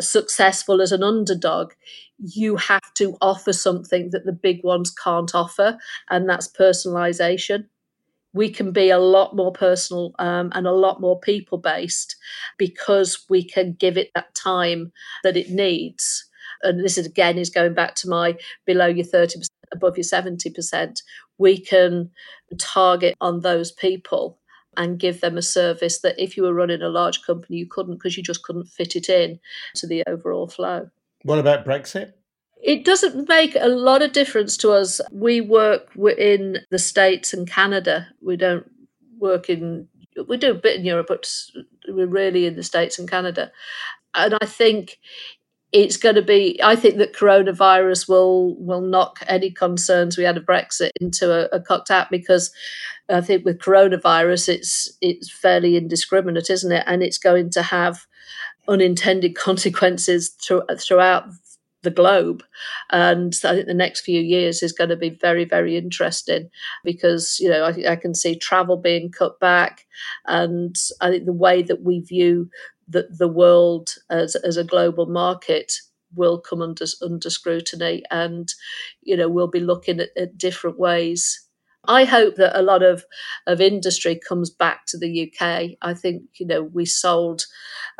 successful 0.00 0.80
as 0.80 0.92
an 0.92 1.02
underdog, 1.02 1.72
you 2.18 2.56
have 2.56 2.94
to 2.94 3.16
offer 3.20 3.52
something 3.52 4.10
that 4.10 4.24
the 4.24 4.32
big 4.32 4.62
ones 4.62 4.90
can't 4.90 5.34
offer, 5.34 5.78
and 6.10 6.28
that's 6.28 6.48
personalization. 6.48 7.66
We 8.32 8.50
can 8.50 8.72
be 8.72 8.90
a 8.90 8.98
lot 8.98 9.36
more 9.36 9.52
personal 9.52 10.14
um, 10.18 10.50
and 10.54 10.66
a 10.66 10.72
lot 10.72 11.00
more 11.00 11.20
people 11.20 11.58
based 11.58 12.16
because 12.58 13.24
we 13.28 13.44
can 13.44 13.74
give 13.74 13.96
it 13.96 14.10
that 14.14 14.34
time 14.34 14.92
that 15.22 15.36
it 15.36 15.50
needs. 15.50 16.28
And 16.62 16.82
this 16.84 16.98
is 16.98 17.06
again 17.06 17.38
is 17.38 17.50
going 17.50 17.74
back 17.74 17.94
to 17.96 18.08
my 18.08 18.36
below 18.66 18.86
your 18.86 19.06
30%, 19.06 19.46
above 19.72 19.96
your 19.96 20.04
70%. 20.04 21.02
We 21.38 21.58
can 21.58 22.10
target 22.58 23.16
on 23.20 23.40
those 23.40 23.70
people 23.70 24.38
and 24.76 24.98
give 24.98 25.20
them 25.20 25.36
a 25.36 25.42
service 25.42 26.00
that 26.00 26.18
if 26.18 26.36
you 26.36 26.42
were 26.42 26.54
running 26.54 26.82
a 26.82 26.88
large 26.88 27.22
company 27.22 27.58
you 27.58 27.66
couldn't 27.68 27.94
because 27.94 28.16
you 28.16 28.24
just 28.24 28.42
couldn't 28.42 28.66
fit 28.66 28.96
it 28.96 29.08
in 29.08 29.38
to 29.76 29.86
the 29.86 30.02
overall 30.08 30.48
flow. 30.48 30.90
What 31.24 31.38
about 31.38 31.64
Brexit? 31.64 32.12
It 32.62 32.84
doesn't 32.84 33.28
make 33.28 33.56
a 33.58 33.68
lot 33.68 34.02
of 34.02 34.12
difference 34.12 34.56
to 34.58 34.72
us. 34.72 35.00
We 35.10 35.40
work 35.40 35.90
in 35.96 36.58
the 36.70 36.78
States 36.78 37.34
and 37.34 37.48
Canada. 37.48 38.08
We 38.22 38.36
don't 38.36 38.70
work 39.18 39.50
in, 39.50 39.88
we 40.28 40.36
do 40.36 40.52
a 40.52 40.54
bit 40.54 40.78
in 40.78 40.84
Europe, 40.84 41.06
but 41.08 41.30
we're 41.88 42.06
really 42.06 42.46
in 42.46 42.56
the 42.56 42.62
States 42.62 42.98
and 42.98 43.10
Canada. 43.10 43.50
And 44.14 44.36
I 44.40 44.46
think 44.46 44.98
it's 45.74 45.96
going 45.96 46.14
to 46.14 46.22
be 46.22 46.58
i 46.62 46.76
think 46.76 46.98
that 46.98 47.12
coronavirus 47.12 48.08
will 48.08 48.54
will 48.60 48.80
knock 48.80 49.18
any 49.26 49.50
concerns 49.50 50.16
we 50.16 50.22
had 50.22 50.36
of 50.36 50.44
brexit 50.44 50.90
into 51.00 51.32
a, 51.32 51.48
a 51.56 51.60
cocked 51.60 51.88
hat 51.88 52.06
because 52.12 52.52
i 53.10 53.20
think 53.20 53.44
with 53.44 53.58
coronavirus 53.58 54.48
it's 54.48 54.96
it's 55.00 55.30
fairly 55.30 55.76
indiscriminate 55.76 56.48
isn't 56.48 56.70
it 56.70 56.84
and 56.86 57.02
it's 57.02 57.18
going 57.18 57.50
to 57.50 57.60
have 57.60 58.06
unintended 58.68 59.34
consequences 59.36 60.30
through, 60.40 60.62
throughout 60.78 61.26
the 61.82 61.90
globe. 61.90 62.42
And 62.90 63.32
I 63.44 63.54
think 63.54 63.66
the 63.66 63.74
next 63.74 64.00
few 64.00 64.20
years 64.20 64.62
is 64.62 64.72
going 64.72 64.90
to 64.90 64.96
be 64.96 65.10
very, 65.10 65.44
very 65.44 65.76
interesting 65.76 66.50
because, 66.82 67.38
you 67.38 67.48
know, 67.48 67.64
I, 67.64 67.92
I, 67.92 67.96
can 67.96 68.14
see 68.14 68.36
travel 68.36 68.76
being 68.76 69.12
cut 69.12 69.38
back. 69.38 69.86
And 70.26 70.74
I 71.00 71.10
think 71.10 71.26
the 71.26 71.32
way 71.32 71.62
that 71.62 71.82
we 71.82 72.00
view 72.00 72.50
the, 72.88 73.06
the 73.10 73.28
world 73.28 73.94
as, 74.10 74.34
as 74.36 74.56
a 74.56 74.64
global 74.64 75.06
market 75.06 75.74
will 76.14 76.40
come 76.40 76.62
under, 76.62 76.86
under 77.02 77.30
scrutiny. 77.30 78.02
And, 78.10 78.52
you 79.02 79.16
know, 79.16 79.28
we'll 79.28 79.48
be 79.48 79.60
looking 79.60 80.00
at, 80.00 80.10
at 80.16 80.38
different 80.38 80.78
ways 80.78 81.43
I 81.88 82.04
hope 82.04 82.36
that 82.36 82.58
a 82.58 82.62
lot 82.62 82.82
of, 82.82 83.04
of 83.46 83.60
industry 83.60 84.20
comes 84.28 84.50
back 84.50 84.86
to 84.86 84.98
the 84.98 85.32
UK. 85.32 85.76
I 85.82 85.94
think, 85.94 86.22
you 86.38 86.46
know, 86.46 86.62
we 86.62 86.84
sold, 86.84 87.46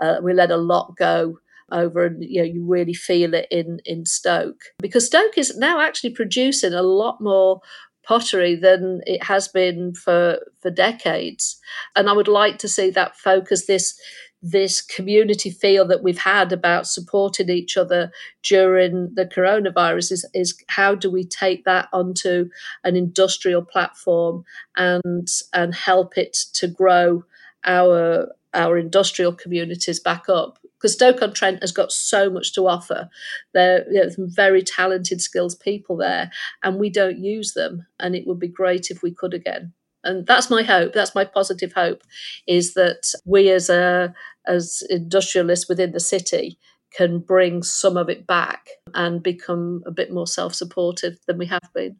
uh, 0.01 0.17
we 0.23 0.33
let 0.33 0.51
a 0.51 0.57
lot 0.57 0.97
go 0.97 1.39
over 1.73 2.05
and 2.05 2.23
you 2.23 2.41
know 2.41 2.47
you 2.47 2.65
really 2.67 2.95
feel 2.95 3.35
it 3.35 3.47
in 3.51 3.81
in 3.85 4.05
Stoke 4.05 4.65
because 4.79 5.07
Stoke 5.07 5.39
is 5.39 5.57
now 5.57 5.81
actually 5.81 6.11
producing 6.11 6.75
a 6.75 6.83
lot 6.83 7.21
more 7.21 7.61
pottery 8.07 8.55
than 8.55 9.01
it 9.07 9.23
has 9.25 9.49
been 9.49 9.95
for 9.95 10.39
for 10.61 10.71
decades 10.71 11.59
and 11.97 12.09
I 12.09 12.13
would 12.13 12.29
like 12.29 12.59
to 12.59 12.69
see 12.69 12.91
that 12.91 13.17
focus 13.17 13.67
this 13.67 13.99
this 14.47 14.83
community 14.83 15.49
feel 15.49 15.87
that 15.87 16.03
we've 16.03 16.19
had 16.19 16.53
about 16.53 16.87
supporting 16.87 17.49
each 17.49 17.79
other 17.79 18.13
during 18.43 19.11
the 19.15 19.25
coronavirus 19.25 20.13
is, 20.13 20.29
is 20.35 20.63
how 20.69 20.95
do 20.95 21.11
we 21.11 21.25
take 21.25 21.65
that 21.65 21.89
onto 21.95 22.51
an 22.85 22.95
industrial 22.95 23.63
platform 23.63 24.45
and 24.77 25.29
and 25.55 25.75
help 25.75 26.19
it 26.19 26.35
to 26.53 26.69
grow 26.69 27.25
our 27.65 28.29
our 28.53 28.77
industrial 28.77 29.33
communities 29.33 29.99
back 29.99 30.29
up 30.29 30.59
because 30.77 30.93
Stoke 30.93 31.23
on 31.23 31.33
Trent 31.33 31.63
has 31.63 31.73
got 31.73 31.91
so 31.91 32.29
much 32.29 32.53
to 32.53 32.69
offer. 32.69 33.09
There 33.55 33.87
are 33.97 34.11
some 34.11 34.29
very 34.29 34.63
talented, 34.63 35.23
skilled 35.23 35.59
people 35.59 35.97
there, 35.97 36.31
and 36.63 36.79
we 36.79 36.91
don't 36.91 37.17
use 37.17 37.55
them. 37.55 37.87
And 37.99 38.15
it 38.15 38.27
would 38.27 38.39
be 38.39 38.49
great 38.49 38.91
if 38.91 39.03
we 39.03 39.11
could 39.11 39.33
again. 39.33 39.73
And 40.05 40.27
that's 40.27 40.51
my 40.51 40.63
hope. 40.63 40.93
That's 40.93 41.15
my 41.15 41.25
positive 41.25 41.73
hope, 41.73 42.03
is 42.47 42.75
that 42.75 43.13
we 43.25 43.51
as 43.51 43.71
a 43.71 44.15
as 44.47 44.83
industrialists 44.91 45.69
within 45.69 45.93
the 45.93 46.01
city 46.01 46.59
can 46.91 47.19
bring 47.19 47.63
some 47.63 47.97
of 47.97 48.09
it 48.09 48.27
back 48.27 48.69
and 48.95 49.23
become 49.23 49.83
a 49.87 49.91
bit 49.91 50.13
more 50.13 50.27
self-supportive 50.27 51.19
than 51.27 51.39
we 51.39 51.47
have 51.47 51.69
been. 51.75 51.97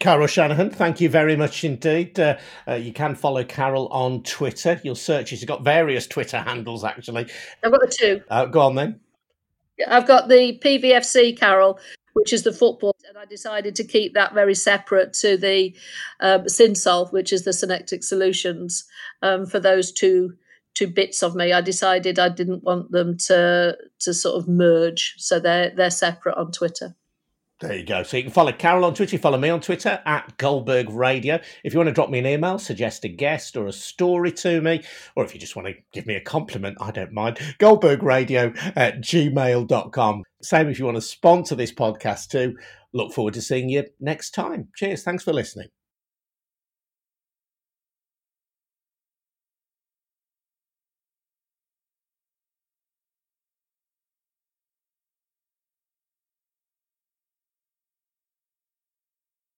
Carol 0.00 0.26
Shanahan, 0.26 0.70
thank 0.70 1.00
you 1.00 1.10
very 1.10 1.36
much 1.36 1.62
indeed. 1.62 2.18
Uh, 2.18 2.38
uh, 2.66 2.74
you 2.74 2.92
can 2.92 3.14
follow 3.14 3.44
Carol 3.44 3.86
on 3.88 4.22
Twitter. 4.22 4.80
You'll 4.82 4.94
search, 4.94 5.28
she's 5.28 5.44
got 5.44 5.62
various 5.62 6.06
Twitter 6.06 6.38
handles 6.38 6.84
actually. 6.84 7.26
I've 7.62 7.70
got 7.70 7.80
the 7.80 7.94
two. 7.96 8.22
Uh, 8.30 8.46
go 8.46 8.60
on 8.62 8.74
then. 8.74 9.00
I've 9.86 10.06
got 10.06 10.28
the 10.28 10.58
PVFC 10.62 11.38
Carol, 11.38 11.78
which 12.14 12.32
is 12.32 12.42
the 12.42 12.52
football, 12.52 12.96
and 13.08 13.16
I 13.16 13.24
decided 13.24 13.74
to 13.76 13.84
keep 13.84 14.14
that 14.14 14.34
very 14.34 14.54
separate 14.54 15.12
to 15.14 15.36
the 15.36 15.74
um, 16.20 16.44
Synsol, 16.44 17.12
which 17.12 17.32
is 17.32 17.44
the 17.44 17.52
Synectics 17.52 18.08
Solutions. 18.08 18.84
Um, 19.22 19.46
for 19.46 19.60
those 19.60 19.92
two 19.92 20.34
two 20.74 20.88
bits 20.88 21.22
of 21.22 21.34
me, 21.34 21.52
I 21.52 21.60
decided 21.60 22.18
I 22.18 22.28
didn't 22.28 22.64
want 22.64 22.90
them 22.90 23.16
to 23.26 23.76
to 24.00 24.14
sort 24.14 24.36
of 24.36 24.48
merge, 24.48 25.14
so 25.18 25.40
they're 25.40 25.70
they're 25.70 25.90
separate 25.90 26.36
on 26.36 26.52
Twitter. 26.52 26.96
There 27.60 27.76
you 27.76 27.84
go. 27.84 28.02
So 28.02 28.16
you 28.16 28.22
can 28.22 28.32
follow 28.32 28.52
Carol 28.52 28.86
on 28.86 28.94
Twitter. 28.94 29.18
Follow 29.18 29.36
me 29.36 29.50
on 29.50 29.60
Twitter 29.60 30.00
at 30.06 30.38
Goldberg 30.38 30.88
Radio. 30.88 31.38
If 31.62 31.74
you 31.74 31.78
want 31.78 31.88
to 31.88 31.92
drop 31.92 32.08
me 32.08 32.18
an 32.18 32.26
email, 32.26 32.58
suggest 32.58 33.04
a 33.04 33.08
guest 33.08 33.54
or 33.54 33.66
a 33.66 33.72
story 33.72 34.32
to 34.32 34.62
me, 34.62 34.82
or 35.14 35.24
if 35.24 35.34
you 35.34 35.40
just 35.40 35.56
want 35.56 35.68
to 35.68 35.74
give 35.92 36.06
me 36.06 36.14
a 36.14 36.22
compliment, 36.22 36.78
I 36.80 36.90
don't 36.90 37.12
mind. 37.12 37.36
Goldbergradio 37.58 38.56
at 38.76 39.02
gmail.com. 39.02 40.22
Same 40.40 40.68
if 40.70 40.78
you 40.78 40.86
want 40.86 40.96
to 40.96 41.02
sponsor 41.02 41.54
this 41.54 41.72
podcast 41.72 42.28
too. 42.28 42.56
Look 42.94 43.12
forward 43.12 43.34
to 43.34 43.42
seeing 43.42 43.68
you 43.68 43.84
next 44.00 44.30
time. 44.30 44.68
Cheers. 44.74 45.02
Thanks 45.02 45.24
for 45.24 45.34
listening. 45.34 45.68